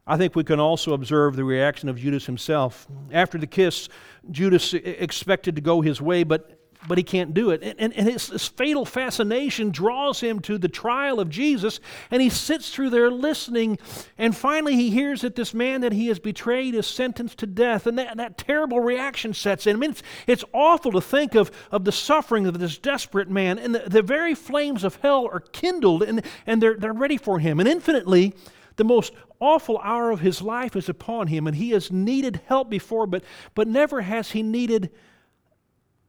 I 0.08 0.17
think 0.17 0.36
we 0.36 0.43
can 0.43 0.60
also 0.60 0.93
observe 0.93 1.36
the 1.36 1.43
reaction 1.43 1.89
of 1.89 1.98
Judas 1.98 2.26
himself. 2.26 2.88
After 3.12 3.38
the 3.38 3.48
kiss, 3.48 3.89
Judas 4.32 4.74
expected 4.74 5.56
to 5.56 5.62
go 5.62 5.82
his 5.82 6.02
way, 6.02 6.24
but 6.24 6.58
but 6.88 6.98
he 6.98 7.04
can't 7.04 7.34
do 7.34 7.52
it. 7.52 7.62
And, 7.63 7.80
and, 7.80 7.93
and 7.93 8.08
his, 8.08 8.28
this 8.28 8.48
fatal 8.48 8.86
fascination 8.86 9.72
draws 9.72 10.20
him 10.20 10.39
to 10.41 10.58
the 10.58 10.67
trial 10.67 11.20
of 11.20 11.30
Jesus, 11.30 11.80
and 12.12 12.22
he 12.22 12.30
sits 12.30 12.74
through 12.74 12.91
there 12.91 13.12
listening. 13.12 13.78
And 14.17 14.36
finally, 14.36 14.76
he 14.76 14.89
hears 14.89 15.22
that 15.22 15.36
this 15.36 15.54
man 15.54 15.82
that 15.82 15.91
he 15.91 16.08
has 16.08 16.20
betrayed 16.20 16.76
is 16.76 16.88
sentenced 16.88 17.39
to 17.39 17.48
death, 17.48 17.88
and 17.88 17.98
that, 17.98 18.17
that 18.17 18.38
terrible 18.38 18.80
reaction 18.80 19.34
sets 19.34 19.67
in. 19.67 19.76
I 19.76 19.80
mean, 19.80 19.91
it's, 19.91 20.04
it's 20.28 20.46
awful 20.54 20.91
to 20.93 21.02
think 21.02 21.36
of, 21.36 21.52
of 21.72 21.84
the 21.84 21.91
suffering 21.91 22.46
of 22.48 22.58
this 22.60 22.78
desperate 22.78 23.30
man, 23.30 23.60
and 23.60 23.76
the, 23.76 23.80
the 23.80 24.02
very 24.02 24.36
flames 24.36 24.84
of 24.84 24.96
hell 24.98 25.28
are 25.32 25.41
kindled, 25.41 26.04
and, 26.04 26.24
and 26.46 26.62
they're, 26.62 26.76
they're 26.76 26.93
ready 26.93 27.17
for 27.17 27.39
him. 27.39 27.60
And 27.60 27.67
infinitely, 27.67 28.34
The 28.78 28.84
most 28.84 29.13
awful 29.40 29.80
hour 29.80 30.12
of 30.12 30.22
his 30.22 30.42
life 30.42 30.76
is 30.76 30.88
upon 30.88 31.28
him, 31.28 31.46
and 31.48 31.56
he 31.56 31.72
has 31.72 31.92
needed 31.92 32.42
help 32.46 32.70
before, 32.70 33.06
but, 33.06 33.24
but 33.54 33.68
never 33.68 34.02
has 34.02 34.32
he 34.32 34.42
needed 34.42 34.92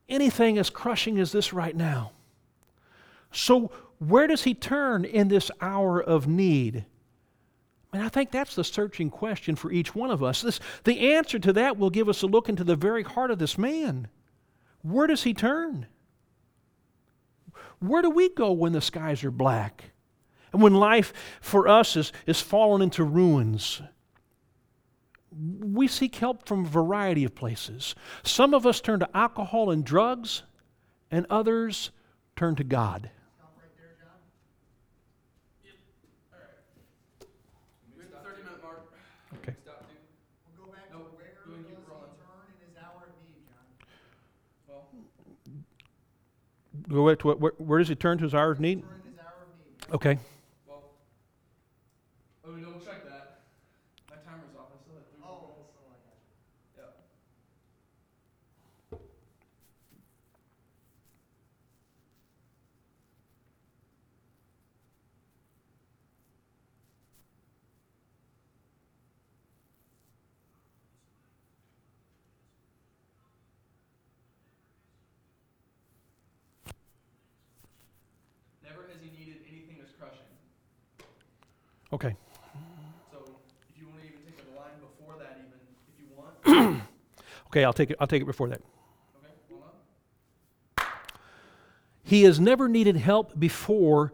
anything 0.09 0.59
as 0.59 0.71
crushing 0.71 1.19
as 1.19 1.33
this 1.33 1.53
right 1.53 1.75
now. 1.75 2.13
So, 3.33 3.71
where 3.99 4.27
does 4.27 4.45
he 4.45 4.55
turn 4.55 5.05
in 5.05 5.29
this 5.29 5.51
hour 5.61 6.01
of 6.01 6.29
need? 6.29 6.85
And 7.93 8.03
I 8.03 8.09
think 8.09 8.31
that's 8.31 8.55
the 8.55 8.65
searching 8.65 9.11
question 9.11 9.57
for 9.57 9.73
each 9.73 9.95
one 9.95 10.11
of 10.11 10.23
us. 10.23 10.43
This, 10.43 10.61
the 10.85 11.15
answer 11.15 11.39
to 11.39 11.53
that 11.55 11.79
will 11.79 11.91
give 11.91 12.09
us 12.09 12.23
a 12.23 12.27
look 12.27 12.49
into 12.49 12.65
the 12.65 12.77
very 12.77 13.03
heart 13.03 13.31
of 13.31 13.39
this 13.39 13.57
man. 13.57 14.09
Where 14.83 15.07
does 15.07 15.23
he 15.23 15.33
turn? 15.33 15.87
Where 17.81 18.03
do 18.03 18.11
we 18.11 18.29
go 18.29 18.53
when 18.53 18.73
the 18.73 18.81
skies 18.81 19.25
are 19.25 19.31
black? 19.31 19.93
And 20.53 20.63
when 20.63 20.75
life 20.75 21.13
for 21.41 21.69
us 21.69 21.97
is, 21.97 22.13
is 22.27 22.41
fallen 22.41 22.83
into 22.83 23.05
ruins? 23.05 23.83
We 25.31 25.87
seek 25.89 26.17
help 26.17 26.47
from 26.47 26.65
a 26.65 26.69
variety 26.69 27.25
of 27.25 27.35
places. 27.35 27.95
Some 28.23 28.55
of 28.55 28.67
us 28.67 28.81
turn 28.81 29.01
to 29.01 29.17
alcohol 29.17 29.71
and 29.71 29.85
drugs, 29.85 30.43
and 31.11 31.27
others 31.31 31.91
turn 32.37 32.57
to 32.57 32.65
God. 32.65 33.11
Go 46.89 47.07
back 47.07 47.19
to 47.19 47.27
what, 47.27 47.39
where, 47.39 47.53
where 47.59 47.79
does 47.81 47.89
he 47.89 47.95
turn 47.95 48.17
to 48.17 48.25
his 48.25 48.35
hour 48.35 48.51
of 48.51 48.61
need? 48.61 48.83
Okay. 49.93 50.19
Well, 50.67 50.85
let 52.47 52.55
me 52.55 52.63
double 52.63 52.81
check 52.81 53.05
that. 53.05 53.41
My 54.09 54.17
timer's 54.17 54.57
off. 54.57 54.73
I 54.73 54.81
still 54.81 54.95
have 54.95 55.05
three 55.13 55.21
more 55.21 55.29
minutes. 55.37 56.25
Yeah. 56.79 56.85
Never 78.65 78.83
has 78.93 79.01
he 79.01 79.09
needed 79.19 79.41
anything 79.49 79.77
as 79.83 79.91
crushing. 79.99 80.19
Okay. 81.93 82.15
So 83.11 83.19
if 83.71 83.81
you 83.81 83.89
want 83.89 84.01
to 84.03 84.07
even 84.07 84.21
take 84.27 84.37
the 84.45 84.53
line 84.59 84.77
before 84.81 85.17
that, 85.19 85.41
even 85.41 85.57
if 85.89 85.97
you 85.99 86.07
want. 86.15 86.83
Okay, 87.49 87.65
I'll 87.65 87.73
take 87.73 87.91
it. 87.91 87.97
I'll 88.01 88.07
take 88.07 88.23
it 88.23 88.27
before 88.27 88.49
that. 88.49 88.61
Okay. 89.17 90.87
He 92.03 92.23
has 92.23 92.39
never 92.41 92.69
needed 92.69 92.97
help 92.97 93.39
before, 93.39 94.13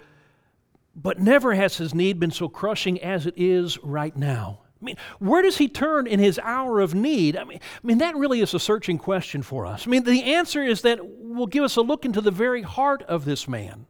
but 0.97 1.21
never 1.21 1.55
has 1.55 1.77
his 1.77 1.95
need 1.95 2.19
been 2.19 2.31
so 2.31 2.49
crushing 2.49 3.01
as 3.01 3.27
it 3.27 3.35
is 3.37 3.79
right 3.83 4.17
now. 4.17 4.61
I 4.81 4.85
mean, 4.85 4.97
where 5.19 5.43
does 5.43 5.57
he 5.57 5.69
turn 5.69 6.07
in 6.07 6.21
his 6.21 6.39
hour 6.41 6.81
of 6.81 6.95
need? 6.95 7.37
I 7.37 7.45
mean, 7.45 7.59
I 7.63 7.87
mean, 7.87 7.99
that 7.99 8.17
really 8.17 8.41
is 8.41 8.53
a 8.53 8.59
searching 8.59 8.99
question 8.99 9.43
for 9.43 9.65
us. 9.65 9.87
I 9.87 9.91
mean, 9.91 10.05
the 10.05 10.35
answer 10.35 10.63
is 10.63 10.83
that 10.83 11.01
will 11.03 11.47
give 11.47 11.65
us 11.65 11.77
a 11.77 11.81
look 11.81 12.05
into 12.05 12.21
the 12.21 12.31
very 12.31 12.63
heart 12.63 13.03
of 13.05 13.25
this 13.25 13.49
man. 13.49 13.87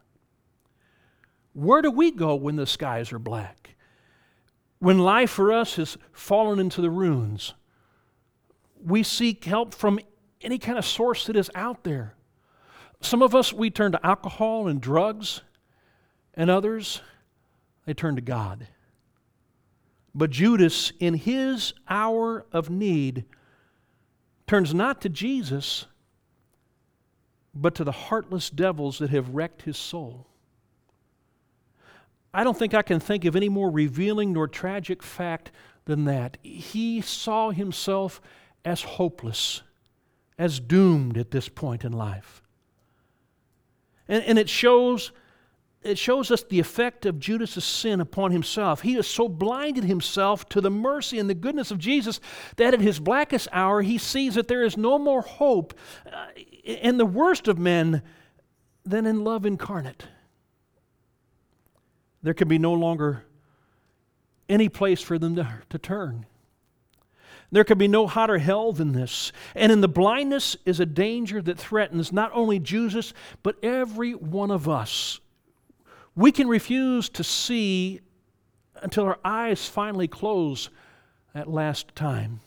Where 1.52 1.82
do 1.82 1.90
we 1.90 2.10
go 2.10 2.34
when 2.34 2.56
the 2.56 2.66
skies 2.66 3.12
are 3.12 3.18
black? 3.18 3.76
When 4.78 4.98
life 4.98 5.30
for 5.30 5.52
us 5.52 5.76
has 5.76 5.96
fallen 6.12 6.58
into 6.58 6.80
the 6.80 6.90
ruins, 6.90 7.54
we 8.84 9.02
seek 9.02 9.44
help 9.44 9.74
from 9.74 9.98
any 10.40 10.58
kind 10.58 10.78
of 10.78 10.84
source 10.84 11.26
that 11.26 11.36
is 11.36 11.50
out 11.54 11.84
there. 11.84 12.14
Some 13.00 13.22
of 13.22 13.34
us, 13.34 13.52
we 13.52 13.70
turn 13.70 13.92
to 13.92 14.06
alcohol 14.06 14.68
and 14.68 14.80
drugs, 14.80 15.42
and 16.34 16.50
others, 16.50 17.00
they 17.86 17.94
turn 17.94 18.16
to 18.16 18.22
God. 18.22 18.68
But 20.14 20.30
Judas, 20.30 20.92
in 21.00 21.14
his 21.14 21.74
hour 21.88 22.46
of 22.52 22.70
need, 22.70 23.24
turns 24.46 24.72
not 24.72 25.00
to 25.02 25.08
Jesus, 25.08 25.86
but 27.54 27.74
to 27.74 27.84
the 27.84 27.92
heartless 27.92 28.50
devils 28.50 28.98
that 28.98 29.10
have 29.10 29.30
wrecked 29.30 29.62
his 29.62 29.76
soul. 29.76 30.26
I 32.32 32.42
don't 32.42 32.56
think 32.56 32.74
I 32.74 32.82
can 32.82 33.00
think 33.00 33.24
of 33.24 33.36
any 33.36 33.48
more 33.48 33.70
revealing 33.70 34.32
nor 34.32 34.48
tragic 34.48 35.02
fact 35.02 35.52
than 35.84 36.04
that. 36.06 36.36
He 36.42 37.00
saw 37.00 37.50
himself 37.50 38.20
as 38.64 38.82
hopeless, 38.82 39.62
as 40.38 40.60
doomed 40.60 41.18
at 41.18 41.30
this 41.30 41.48
point 41.48 41.84
in 41.84 41.92
life. 41.92 42.42
And, 44.08 44.22
and 44.24 44.38
it 44.38 44.48
shows 44.48 45.12
it 45.84 45.98
shows 45.98 46.30
us 46.30 46.42
the 46.42 46.60
effect 46.60 47.04
of 47.04 47.20
Judas' 47.20 47.62
sin 47.62 48.00
upon 48.00 48.30
himself. 48.30 48.80
He 48.80 48.94
has 48.94 49.06
so 49.06 49.28
blinded 49.28 49.84
himself 49.84 50.48
to 50.48 50.62
the 50.62 50.70
mercy 50.70 51.18
and 51.18 51.28
the 51.28 51.34
goodness 51.34 51.70
of 51.70 51.78
Jesus 51.78 52.20
that 52.56 52.72
at 52.72 52.80
his 52.80 52.98
blackest 52.98 53.48
hour 53.52 53.82
he 53.82 53.98
sees 53.98 54.34
that 54.34 54.48
there 54.48 54.64
is 54.64 54.78
no 54.78 54.98
more 54.98 55.20
hope 55.20 55.74
uh, 56.10 56.28
in 56.64 56.96
the 56.96 57.04
worst 57.04 57.48
of 57.48 57.58
men 57.58 58.02
than 58.86 59.04
in 59.04 59.24
love 59.24 59.44
incarnate. 59.44 60.06
There 62.22 62.34
can 62.34 62.48
be 62.48 62.58
no 62.58 62.72
longer 62.72 63.26
any 64.48 64.70
place 64.70 65.02
for 65.02 65.18
them 65.18 65.36
to, 65.36 65.60
to 65.68 65.78
turn. 65.78 66.24
There 67.54 67.62
can 67.62 67.78
be 67.78 67.86
no 67.86 68.08
hotter 68.08 68.38
hell 68.38 68.72
than 68.72 68.90
this. 68.90 69.30
And 69.54 69.70
in 69.70 69.80
the 69.80 69.86
blindness 69.86 70.56
is 70.64 70.80
a 70.80 70.86
danger 70.86 71.40
that 71.42 71.56
threatens 71.56 72.12
not 72.12 72.32
only 72.34 72.58
Jesus, 72.58 73.14
but 73.44 73.62
every 73.62 74.10
one 74.12 74.50
of 74.50 74.68
us. 74.68 75.20
We 76.16 76.32
can 76.32 76.48
refuse 76.48 77.08
to 77.10 77.22
see 77.22 78.00
until 78.82 79.04
our 79.04 79.20
eyes 79.24 79.68
finally 79.68 80.08
close 80.08 80.68
at 81.32 81.48
last 81.48 81.94
time. 81.94 82.40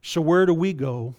So, 0.00 0.20
where 0.20 0.46
do 0.46 0.54
we 0.54 0.72
go 0.72 1.16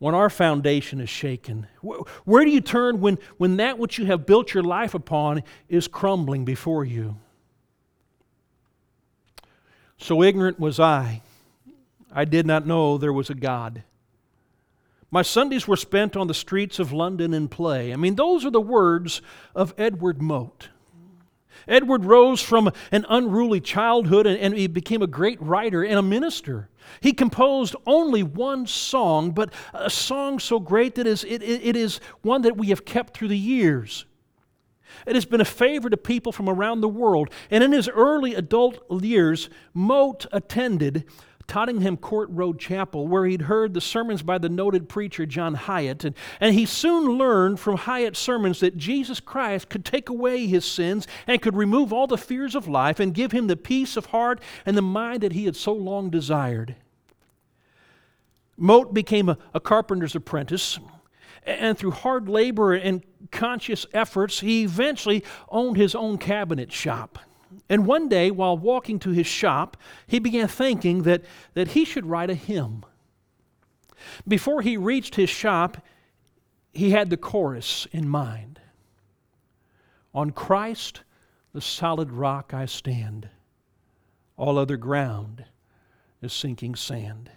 when 0.00 0.14
our 0.14 0.28
foundation 0.28 1.00
is 1.00 1.08
shaken? 1.08 1.66
Where 1.80 2.44
do 2.44 2.50
you 2.50 2.60
turn 2.60 3.00
when, 3.00 3.18
when 3.38 3.56
that 3.56 3.78
which 3.78 3.96
you 3.96 4.04
have 4.04 4.26
built 4.26 4.52
your 4.52 4.64
life 4.64 4.92
upon 4.92 5.44
is 5.70 5.88
crumbling 5.88 6.44
before 6.44 6.84
you? 6.84 7.16
So 10.02 10.20
ignorant 10.20 10.58
was 10.58 10.80
I, 10.80 11.22
I 12.12 12.24
did 12.24 12.44
not 12.44 12.66
know 12.66 12.98
there 12.98 13.12
was 13.12 13.30
a 13.30 13.36
God. 13.36 13.84
My 15.12 15.22
Sundays 15.22 15.68
were 15.68 15.76
spent 15.76 16.16
on 16.16 16.26
the 16.26 16.34
streets 16.34 16.80
of 16.80 16.92
London 16.92 17.32
in 17.32 17.46
play. 17.46 17.92
I 17.92 17.96
mean, 17.96 18.16
those 18.16 18.44
are 18.44 18.50
the 18.50 18.60
words 18.60 19.22
of 19.54 19.72
Edward 19.78 20.20
Mote. 20.20 20.70
Edward 21.68 22.04
rose 22.04 22.42
from 22.42 22.72
an 22.90 23.06
unruly 23.08 23.60
childhood 23.60 24.26
and, 24.26 24.36
and, 24.38 24.56
he 24.56 24.66
became 24.66 25.02
a 25.02 25.06
great 25.06 25.40
writer 25.40 25.84
and 25.84 25.96
a 25.96 26.02
minister. 26.02 26.68
He 27.00 27.12
composed 27.12 27.76
only 27.86 28.24
one 28.24 28.66
song, 28.66 29.30
but 29.30 29.52
a 29.72 29.88
song 29.88 30.40
so 30.40 30.58
great 30.58 30.96
that 30.96 31.06
it, 31.06 31.22
it 31.24 31.76
is 31.76 32.00
one 32.22 32.42
that 32.42 32.56
we 32.56 32.70
have 32.70 32.84
kept 32.84 33.16
through 33.16 33.28
the 33.28 33.38
years. 33.38 34.04
It 35.06 35.14
has 35.14 35.24
been 35.24 35.40
a 35.40 35.44
favor 35.44 35.90
to 35.90 35.96
people 35.96 36.32
from 36.32 36.48
around 36.48 36.80
the 36.80 36.88
world. 36.88 37.30
And 37.50 37.62
in 37.62 37.72
his 37.72 37.88
early 37.88 38.34
adult 38.34 38.78
years, 39.02 39.48
Mote 39.74 40.26
attended 40.32 41.04
Tottenham 41.46 41.96
Court 41.96 42.28
Road 42.30 42.58
Chapel, 42.58 43.06
where 43.06 43.26
he'd 43.26 43.42
heard 43.42 43.74
the 43.74 43.80
sermons 43.80 44.22
by 44.22 44.38
the 44.38 44.48
noted 44.48 44.88
preacher 44.88 45.26
John 45.26 45.54
Hyatt. 45.54 46.04
And, 46.04 46.14
and 46.40 46.54
he 46.54 46.66
soon 46.66 47.18
learned 47.18 47.60
from 47.60 47.76
Hyatt's 47.76 48.18
sermons 48.18 48.60
that 48.60 48.76
Jesus 48.76 49.20
Christ 49.20 49.68
could 49.68 49.84
take 49.84 50.08
away 50.08 50.46
his 50.46 50.64
sins 50.64 51.06
and 51.26 51.42
could 51.42 51.56
remove 51.56 51.92
all 51.92 52.06
the 52.06 52.16
fears 52.16 52.54
of 52.54 52.68
life 52.68 53.00
and 53.00 53.14
give 53.14 53.32
him 53.32 53.48
the 53.48 53.56
peace 53.56 53.96
of 53.96 54.06
heart 54.06 54.40
and 54.64 54.76
the 54.76 54.82
mind 54.82 55.22
that 55.22 55.32
he 55.32 55.44
had 55.44 55.56
so 55.56 55.72
long 55.72 56.10
desired. 56.10 56.76
Mote 58.56 58.94
became 58.94 59.28
a, 59.28 59.38
a 59.54 59.60
carpenter's 59.60 60.14
apprentice, 60.14 60.78
and 61.44 61.76
through 61.76 61.90
hard 61.90 62.28
labor 62.28 62.72
and 62.72 63.02
conscious 63.30 63.86
efforts, 63.92 64.40
he 64.40 64.62
eventually 64.62 65.24
owned 65.48 65.76
his 65.76 65.94
own 65.94 66.18
cabinet 66.18 66.72
shop. 66.72 67.18
And 67.68 67.86
one 67.86 68.08
day, 68.08 68.30
while 68.30 68.56
walking 68.56 68.98
to 69.00 69.10
his 69.10 69.26
shop, 69.26 69.76
he 70.06 70.18
began 70.18 70.48
thinking 70.48 71.02
that, 71.02 71.22
that 71.54 71.68
he 71.68 71.84
should 71.84 72.06
write 72.06 72.30
a 72.30 72.34
hymn. 72.34 72.84
Before 74.26 74.62
he 74.62 74.76
reached 74.76 75.14
his 75.14 75.30
shop, 75.30 75.78
he 76.72 76.90
had 76.90 77.10
the 77.10 77.16
chorus 77.16 77.86
in 77.92 78.08
mind 78.08 78.60
On 80.14 80.30
Christ, 80.30 81.02
the 81.52 81.60
solid 81.60 82.10
rock, 82.10 82.54
I 82.54 82.66
stand. 82.66 83.28
All 84.36 84.58
other 84.58 84.76
ground 84.76 85.44
is 86.20 86.32
sinking 86.32 86.74
sand. 86.74 87.30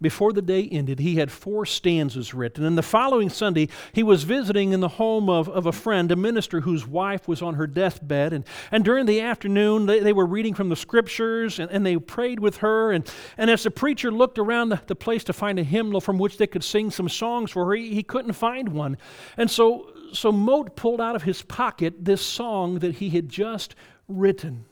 Before 0.00 0.32
the 0.32 0.42
day 0.42 0.68
ended, 0.70 0.98
he 0.98 1.16
had 1.16 1.30
four 1.30 1.66
stanzas 1.66 2.34
written. 2.34 2.64
And 2.64 2.76
the 2.76 2.82
following 2.82 3.30
Sunday, 3.30 3.68
he 3.92 4.02
was 4.02 4.24
visiting 4.24 4.72
in 4.72 4.80
the 4.80 4.88
home 4.88 5.28
of, 5.28 5.48
of 5.48 5.66
a 5.66 5.72
friend, 5.72 6.10
a 6.10 6.16
minister 6.16 6.60
whose 6.60 6.86
wife 6.86 7.26
was 7.28 7.42
on 7.42 7.54
her 7.54 7.66
deathbed. 7.66 8.32
And, 8.32 8.44
and 8.70 8.84
during 8.84 9.06
the 9.06 9.20
afternoon, 9.20 9.86
they, 9.86 10.00
they 10.00 10.12
were 10.12 10.26
reading 10.26 10.54
from 10.54 10.68
the 10.68 10.76
scriptures 10.76 11.58
and, 11.58 11.70
and 11.70 11.84
they 11.84 11.96
prayed 11.96 12.40
with 12.40 12.58
her. 12.58 12.92
And, 12.92 13.10
and 13.36 13.50
as 13.50 13.62
the 13.62 13.70
preacher 13.70 14.10
looked 14.10 14.38
around 14.38 14.70
the, 14.70 14.80
the 14.86 14.96
place 14.96 15.24
to 15.24 15.32
find 15.32 15.58
a 15.58 15.64
hymnal 15.64 16.00
from 16.00 16.18
which 16.18 16.38
they 16.38 16.46
could 16.46 16.64
sing 16.64 16.90
some 16.90 17.08
songs 17.08 17.50
for 17.50 17.66
her, 17.66 17.74
he, 17.74 17.94
he 17.94 18.02
couldn't 18.02 18.32
find 18.32 18.68
one. 18.70 18.96
And 19.36 19.50
so, 19.50 19.92
so 20.12 20.32
Mote 20.32 20.76
pulled 20.76 21.00
out 21.00 21.16
of 21.16 21.22
his 21.22 21.42
pocket 21.42 22.04
this 22.04 22.24
song 22.24 22.80
that 22.80 22.96
he 22.96 23.10
had 23.10 23.28
just 23.28 23.74
written. 24.08 24.64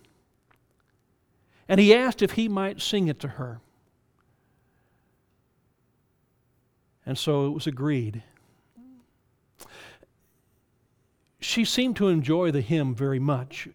And 1.68 1.80
he 1.80 1.94
asked 1.94 2.22
if 2.22 2.32
he 2.32 2.48
might 2.48 2.80
sing 2.80 3.09
it 3.09 3.20
to 3.20 3.28
her. 3.28 3.61
And 7.07 7.16
so 7.16 7.46
it 7.46 7.50
was 7.50 7.66
agreed. 7.66 8.22
She 11.40 11.64
seemed 11.64 11.96
to 11.96 12.09
enjoy 12.09 12.50
the 12.50 12.61
hymn 12.61 12.94
very 12.94 13.20
much. 13.20 13.68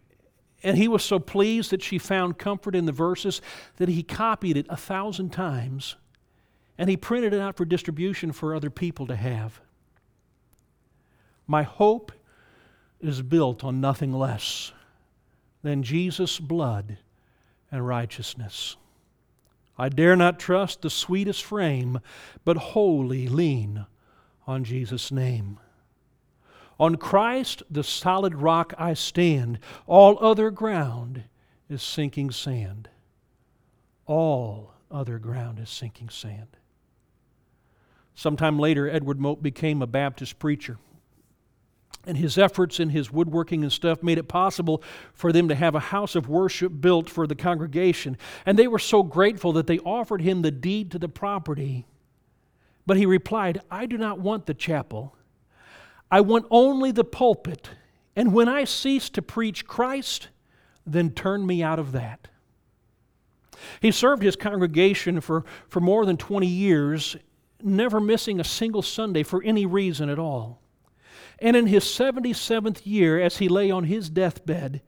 And 0.61 0.77
he 0.77 0.87
was 0.87 1.03
so 1.03 1.17
pleased 1.17 1.71
that 1.71 1.81
she 1.81 1.97
found 1.97 2.37
comfort 2.37 2.75
in 2.75 2.85
the 2.85 2.91
verses 2.91 3.41
that 3.77 3.89
he 3.89 4.03
copied 4.03 4.57
it 4.57 4.67
a 4.69 4.77
thousand 4.77 5.31
times 5.31 5.95
and 6.77 6.89
he 6.89 6.97
printed 6.97 7.33
it 7.33 7.39
out 7.39 7.57
for 7.57 7.63
distribution 7.63 8.31
for 8.31 8.55
other 8.55 8.69
people 8.71 9.05
to 9.07 9.15
have. 9.15 9.61
My 11.45 11.63
hope 11.63 12.11
is 12.99 13.21
built 13.21 13.63
on 13.63 13.79
nothing 13.81 14.13
less 14.13 14.71
than 15.61 15.83
Jesus' 15.83 16.39
blood 16.39 16.97
and 17.71 17.85
righteousness. 17.85 18.77
I 19.81 19.89
dare 19.89 20.15
not 20.15 20.39
trust 20.39 20.83
the 20.83 20.91
sweetest 20.91 21.43
frame, 21.43 22.01
but 22.45 22.55
wholly 22.55 23.27
lean 23.27 23.87
on 24.45 24.63
Jesus' 24.63 25.11
name. 25.11 25.59
On 26.79 26.97
Christ, 26.97 27.63
the 27.67 27.83
solid 27.83 28.35
rock, 28.35 28.75
I 28.77 28.93
stand. 28.93 29.57
All 29.87 30.23
other 30.23 30.51
ground 30.51 31.23
is 31.67 31.81
sinking 31.81 32.29
sand. 32.29 32.89
All 34.05 34.75
other 34.91 35.17
ground 35.17 35.57
is 35.57 35.71
sinking 35.71 36.09
sand. 36.09 36.57
Sometime 38.13 38.59
later, 38.59 38.87
Edward 38.87 39.19
Mote 39.19 39.41
became 39.41 39.81
a 39.81 39.87
Baptist 39.87 40.37
preacher 40.37 40.77
and 42.05 42.17
his 42.17 42.37
efforts 42.37 42.79
in 42.79 42.89
his 42.89 43.11
woodworking 43.11 43.63
and 43.63 43.71
stuff 43.71 44.01
made 44.01 44.17
it 44.17 44.27
possible 44.27 44.81
for 45.13 45.31
them 45.31 45.47
to 45.49 45.55
have 45.55 45.75
a 45.75 45.79
house 45.79 46.15
of 46.15 46.27
worship 46.27 46.81
built 46.81 47.09
for 47.09 47.27
the 47.27 47.35
congregation. 47.35 48.17
And 48.45 48.57
they 48.57 48.67
were 48.67 48.79
so 48.79 49.03
grateful 49.03 49.53
that 49.53 49.67
they 49.67 49.79
offered 49.79 50.21
him 50.21 50.41
the 50.41 50.51
deed 50.51 50.91
to 50.91 50.99
the 50.99 51.09
property. 51.09 51.85
But 52.85 52.97
he 52.97 53.05
replied, 53.05 53.61
I 53.69 53.85
do 53.85 53.97
not 53.97 54.19
want 54.19 54.47
the 54.47 54.53
chapel. 54.53 55.15
I 56.09 56.21
want 56.21 56.45
only 56.49 56.91
the 56.91 57.03
pulpit. 57.03 57.69
And 58.15 58.33
when 58.33 58.49
I 58.49 58.63
cease 58.63 59.09
to 59.11 59.21
preach 59.21 59.65
Christ, 59.65 60.29
then 60.85 61.11
turn 61.11 61.45
me 61.45 61.61
out 61.61 61.79
of 61.79 61.91
that. 61.91 62.27
He 63.79 63.91
served 63.91 64.23
his 64.23 64.35
congregation 64.35 65.21
for, 65.21 65.45
for 65.69 65.79
more 65.79 66.05
than 66.05 66.17
20 66.17 66.47
years, 66.47 67.15
never 67.61 67.99
missing 67.99 68.39
a 68.39 68.43
single 68.43 68.81
Sunday 68.81 69.23
for 69.23 69.43
any 69.43 69.65
reason 69.65 70.09
at 70.09 70.17
all. 70.17 70.60
And 71.41 71.57
in 71.57 71.65
his 71.65 71.85
77th 71.85 72.81
year, 72.85 73.19
as 73.19 73.39
he 73.39 73.49
lay 73.49 73.71
on 73.71 73.85
his 73.85 74.11
deathbed, 74.11 74.81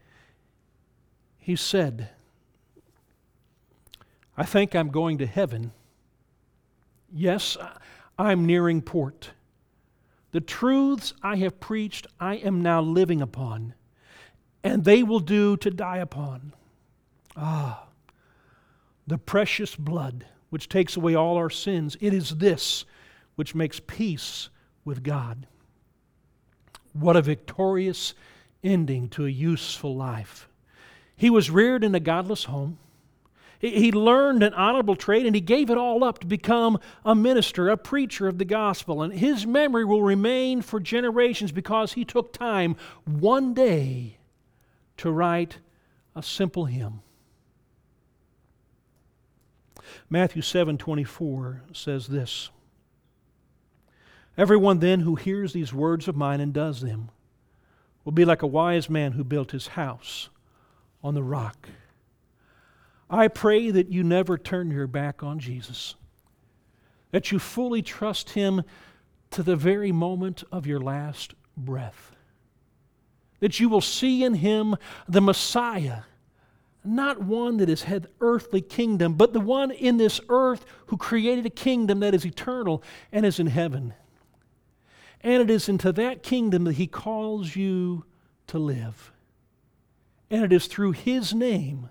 he 1.39 1.55
said, 1.55 2.09
I 4.37 4.45
think 4.45 4.75
I'm 4.75 4.89
going 4.89 5.17
to 5.17 5.25
heaven. 5.25 5.71
Yes, 7.11 7.57
I'm 8.19 8.45
nearing 8.45 8.83
port. 8.83 9.31
The 10.31 10.41
truths 10.41 11.15
I 11.23 11.37
have 11.37 11.59
preached, 11.59 12.05
I 12.19 12.35
am 12.35 12.61
now 12.61 12.81
living 12.81 13.21
upon, 13.21 13.73
and 14.63 14.83
they 14.83 15.01
will 15.01 15.19
do 15.19 15.57
to 15.57 15.71
die 15.71 15.97
upon. 15.97 16.53
Ah, 17.35 17.87
the 19.07 19.17
precious 19.17 19.75
blood 19.75 20.27
which 20.51 20.69
takes 20.69 20.95
away 20.95 21.15
all 21.15 21.35
our 21.35 21.49
sins, 21.49 21.97
it 21.99 22.13
is 22.13 22.37
this 22.37 22.85
which 23.35 23.55
makes 23.55 23.79
peace 23.79 24.49
with 24.85 25.01
God. 25.01 25.47
What 26.93 27.15
a 27.15 27.21
victorious 27.21 28.13
ending 28.63 29.09
to 29.09 29.25
a 29.25 29.29
useful 29.29 29.95
life. 29.95 30.47
He 31.15 31.29
was 31.29 31.49
reared 31.49 31.83
in 31.83 31.93
a 31.95 31.99
godless 31.99 32.45
home. 32.45 32.77
He 33.59 33.93
learned 33.93 34.43
an 34.43 34.53
honorable 34.55 34.97
trade 34.97 35.25
and 35.25 35.33
he 35.33 35.39
gave 35.39 35.69
it 35.69 35.77
all 35.77 36.03
up 36.03 36.19
to 36.19 36.27
become 36.27 36.79
a 37.05 37.15
minister, 37.15 37.69
a 37.69 37.77
preacher 37.77 38.27
of 38.27 38.37
the 38.37 38.43
gospel. 38.43 39.01
And 39.01 39.13
his 39.13 39.47
memory 39.47 39.85
will 39.85 40.03
remain 40.03 40.61
for 40.61 40.81
generations 40.81 41.53
because 41.53 41.93
he 41.93 42.03
took 42.03 42.33
time 42.33 42.75
one 43.05 43.53
day 43.53 44.17
to 44.97 45.11
write 45.11 45.59
a 46.13 46.21
simple 46.21 46.65
hymn. 46.65 47.03
Matthew 50.09 50.41
7 50.41 50.77
24 50.77 51.63
says 51.71 52.07
this. 52.07 52.49
Everyone 54.37 54.79
then 54.79 55.01
who 55.01 55.15
hears 55.15 55.53
these 55.53 55.73
words 55.73 56.07
of 56.07 56.15
mine 56.15 56.39
and 56.39 56.53
does 56.53 56.81
them 56.81 57.09
will 58.03 58.11
be 58.11 58.25
like 58.25 58.41
a 58.41 58.47
wise 58.47 58.89
man 58.89 59.13
who 59.13 59.23
built 59.23 59.51
his 59.51 59.67
house 59.67 60.29
on 61.03 61.13
the 61.13 61.23
rock. 61.23 61.69
I 63.09 63.27
pray 63.27 63.69
that 63.69 63.89
you 63.89 64.03
never 64.03 64.37
turn 64.37 64.71
your 64.71 64.87
back 64.87 65.21
on 65.21 65.39
Jesus, 65.39 65.95
that 67.11 67.31
you 67.31 67.37
fully 67.37 67.81
trust 67.81 68.31
him 68.31 68.63
to 69.31 69.43
the 69.43 69.55
very 69.55 69.91
moment 69.91 70.43
of 70.51 70.65
your 70.65 70.79
last 70.79 71.35
breath, 71.55 72.15
that 73.39 73.59
you 73.59 73.69
will 73.69 73.81
see 73.81 74.23
in 74.23 74.33
him 74.35 74.75
the 75.07 75.21
Messiah. 75.21 75.99
Not 76.83 77.21
one 77.21 77.57
that 77.57 77.69
has 77.69 77.83
had 77.83 78.07
earthly 78.19 78.61
kingdom, 78.61 79.13
but 79.13 79.31
the 79.31 79.39
one 79.39 79.71
in 79.71 79.97
this 79.97 80.19
earth 80.27 80.65
who 80.87 80.97
created 80.97 81.45
a 81.45 81.49
kingdom 81.49 82.01
that 82.01 82.13
is 82.13 82.25
eternal 82.25 82.83
and 83.11 83.25
is 83.25 83.39
in 83.39 83.47
heaven. 83.47 83.93
And 85.23 85.41
it 85.41 85.49
is 85.49 85.69
into 85.69 85.91
that 85.93 86.21
kingdom 86.21 86.65
that 86.65 86.73
He 86.73 86.87
calls 86.87 87.55
you 87.55 88.05
to 88.47 88.59
live. 88.59 89.11
And 90.29 90.43
it 90.43 90.51
is 90.51 90.67
through 90.67 90.91
His 90.91 91.33
name 91.33 91.89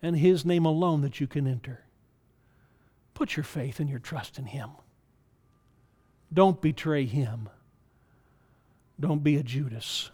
and 0.00 0.16
His 0.16 0.44
name 0.44 0.64
alone 0.64 1.02
that 1.02 1.20
you 1.20 1.26
can 1.26 1.46
enter. 1.46 1.84
Put 3.12 3.36
your 3.36 3.44
faith 3.44 3.78
and 3.78 3.90
your 3.90 3.98
trust 3.98 4.38
in 4.38 4.46
Him. 4.46 4.70
Don't 6.32 6.60
betray 6.60 7.04
Him. 7.04 7.48
Don't 8.98 9.22
be 9.22 9.36
a 9.36 9.42
Judas. 9.42 10.10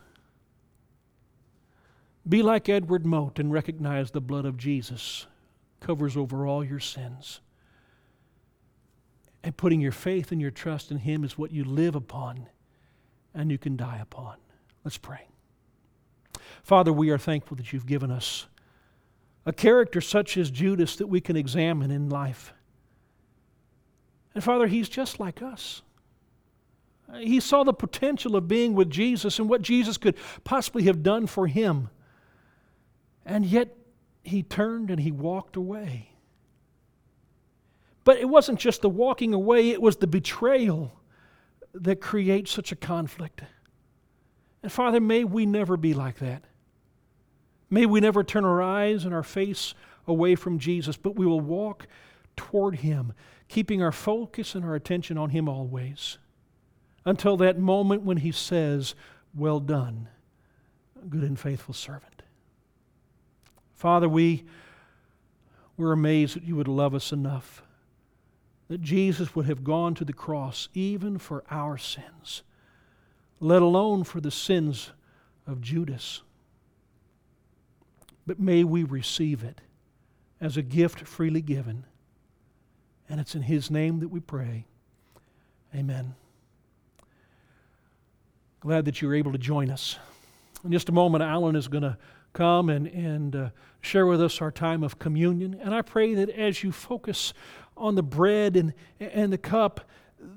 Be 2.29 2.43
like 2.43 2.69
Edward 2.69 3.07
Mote 3.07 3.39
and 3.39 3.53
recognize 3.53 4.11
the 4.11 4.21
blood 4.21 4.45
of 4.45 4.57
Jesus 4.57 5.27
covers 5.81 6.17
over 6.17 6.47
all 6.47 6.65
your 6.65 6.81
sins. 6.81 7.41
And 9.45 9.57
putting 9.57 9.81
your 9.81 9.93
faith 9.93 10.31
and 10.33 10.41
your 10.41 10.51
trust 10.51 10.91
in 10.91 10.99
Him 10.99 11.25
is 11.25 11.37
what 11.37 11.51
you 11.51 11.65
live 11.65 11.95
upon 11.95 12.49
and 13.35 13.51
you 13.51 13.59
can 13.59 13.77
die 13.77 13.99
upon. 14.01 14.37
Let's 14.85 14.99
pray. 14.99 15.27
Father, 16.63 16.93
we 16.93 17.11
are 17.11 17.19
thankful 17.19 17.57
that 17.57 17.73
you've 17.73 17.87
given 17.87 18.11
us 18.11 18.47
a 19.45 19.53
character 19.53 20.01
such 20.01 20.37
as 20.37 20.51
Judas 20.51 20.97
that 20.97 21.09
we 21.09 21.21
can 21.21 21.37
examine 21.37 21.91
in 21.91 22.09
life. 22.09 22.53
And 24.35 24.43
Father, 24.43 24.67
he's 24.67 24.89
just 24.89 25.19
like 25.19 25.43
us. 25.43 25.83
He 27.19 27.41
saw 27.41 27.65
the 27.65 27.75
potential 27.75 28.37
of 28.37 28.49
being 28.49 28.75
with 28.75 28.89
Jesus 28.89 29.39
and 29.39 29.49
what 29.49 29.61
Jesus 29.61 29.99
could 29.99 30.17
possibly 30.45 30.85
have 30.85 31.03
done 31.03 31.27
for 31.27 31.47
him. 31.47 31.91
And 33.27 33.45
yet 33.45 33.77
he 34.23 34.43
turned 34.43 34.91
and 34.91 35.01
he 35.01 35.13
walked 35.13 35.57
away. 35.57 36.12
But 38.05 38.19
it 38.19 38.29
wasn't 38.29 38.59
just 38.59 38.83
the 38.83 38.89
walking 38.89 39.33
away, 39.33 39.71
it 39.71 39.81
was 39.81 39.97
the 39.97 40.07
betrayal 40.07 40.93
that 41.75 42.01
creates 42.01 42.51
such 42.51 42.73
a 42.73 42.77
conflict. 42.77 43.43
And 44.63 44.71
Father, 44.71 45.01
may 45.01 45.25
we 45.25 45.47
never 45.47 45.77
be 45.77 45.95
like 45.95 46.19
that. 46.19 46.45
May 47.71 47.87
we 47.87 48.01
never 48.01 48.23
turn 48.23 48.45
our 48.45 48.61
eyes 48.61 49.05
and 49.05 49.15
our 49.15 49.23
face 49.23 49.75
away 50.07 50.35
from 50.35 50.59
Jesus, 50.59 50.97
but 50.97 51.17
we 51.17 51.27
will 51.27 51.41
walk 51.41 51.87
toward 52.37 52.77
Him, 52.77 53.13
keeping 53.49 53.83
our 53.83 53.93
focus 53.93 54.55
and 54.55 54.65
our 54.65 54.75
attention 54.75 55.17
on 55.17 55.31
Him 55.31 55.49
always, 55.49 56.19
until 57.05 57.37
that 57.39 57.59
moment 57.59 58.03
when 58.03 58.19
He 58.19 58.33
says, 58.33 58.95
Well 59.35 59.61
done, 59.61 60.09
good 61.09 61.23
and 61.23 61.39
faithful 61.39 61.75
servant. 61.75 62.23
Father, 63.75 64.09
we, 64.09 64.45
we're 65.77 65.93
amazed 65.93 66.37
that 66.37 66.45
you 66.45 66.57
would 66.57 66.69
love 66.69 66.95
us 66.95 67.11
enough 67.11 67.63
that 68.73 68.81
Jesus 68.81 69.37
would 69.37 69.45
have 69.45 69.65
gone 69.65 69.95
to 69.95 70.03
the 70.03 70.15
cross 70.15 70.71
even 70.73 71.19
for 71.19 71.45
our 71.51 71.77
sins, 71.77 72.43
let 73.39 73.61
alone 73.61 74.03
for 74.03 74.19
the 74.19 74.31
sins 74.31 74.93
of 75.47 75.61
Judas. 75.61 76.23
But 78.27 78.41
may 78.41 78.65
we 78.65 78.83
receive 78.83 79.45
it 79.45 79.61
as 80.41 80.57
a 80.57 80.63
gift 80.63 81.01
freely 81.01 81.43
given. 81.43 81.85
And 83.11 83.21
it's 83.21 83.35
in 83.35 83.43
His 83.43 83.71
name 83.71 84.01
that 84.01 84.09
we 84.09 84.21
pray. 84.21 84.65
Amen. 85.75 86.15
Glad 88.61 88.87
that 88.87 89.03
you're 89.03 89.15
able 89.15 89.33
to 89.33 89.39
join 89.39 89.69
us. 89.69 89.99
In 90.65 90.73
just 90.73 90.89
a 90.89 90.93
moment, 90.93 91.23
Alan 91.23 91.57
is 91.57 91.69
going 91.69 91.83
to 91.83 91.99
come 92.33 92.71
and, 92.71 92.87
and 92.87 93.37
uh, 93.37 93.49
share 93.83 94.07
with 94.07 94.23
us 94.23 94.41
our 94.41 94.51
time 94.51 94.83
of 94.83 94.99
communion. 94.99 95.59
And 95.61 95.75
I 95.75 95.83
pray 95.83 96.15
that 96.15 96.31
as 96.31 96.63
you 96.63 96.73
focus 96.73 97.35
on 97.83 97.97
the 97.97 98.03
bread 98.03 98.57
and, 98.57 98.73
and 99.01 99.33
the 99.33 99.39
cup, 99.39 99.89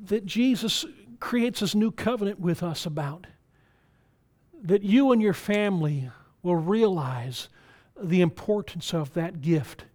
that 0.05 0.25
Jesus 0.25 0.85
creates 1.19 1.59
this 1.59 1.75
new 1.75 1.91
covenant 1.91 2.39
with 2.39 2.63
us 2.63 2.85
about. 2.85 3.27
That 4.63 4.83
you 4.83 5.11
and 5.11 5.21
your 5.21 5.33
family 5.33 6.09
will 6.41 6.55
realize 6.55 7.49
the 8.01 8.21
importance 8.21 8.93
of 8.93 9.13
that 9.13 9.41
gift 9.41 9.85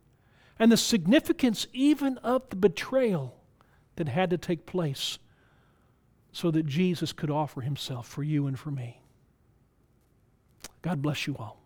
and 0.59 0.71
the 0.71 0.77
significance 0.77 1.67
even 1.73 2.19
of 2.19 2.49
the 2.51 2.57
betrayal 2.57 3.37
that 3.97 4.09
had 4.09 4.31
to 4.31 4.39
take 4.39 4.67
place 4.67 5.19
so 6.33 6.51
that 6.51 6.67
Jesus 6.67 7.13
could 7.13 7.31
offer 7.31 7.61
himself 7.61 8.07
for 8.07 8.23
you 8.23 8.47
and 8.47 8.59
for 8.59 8.71
me. 8.71 9.01
God 10.83 11.03
bless 11.03 11.27
you 11.27 11.37
all. 11.39 11.60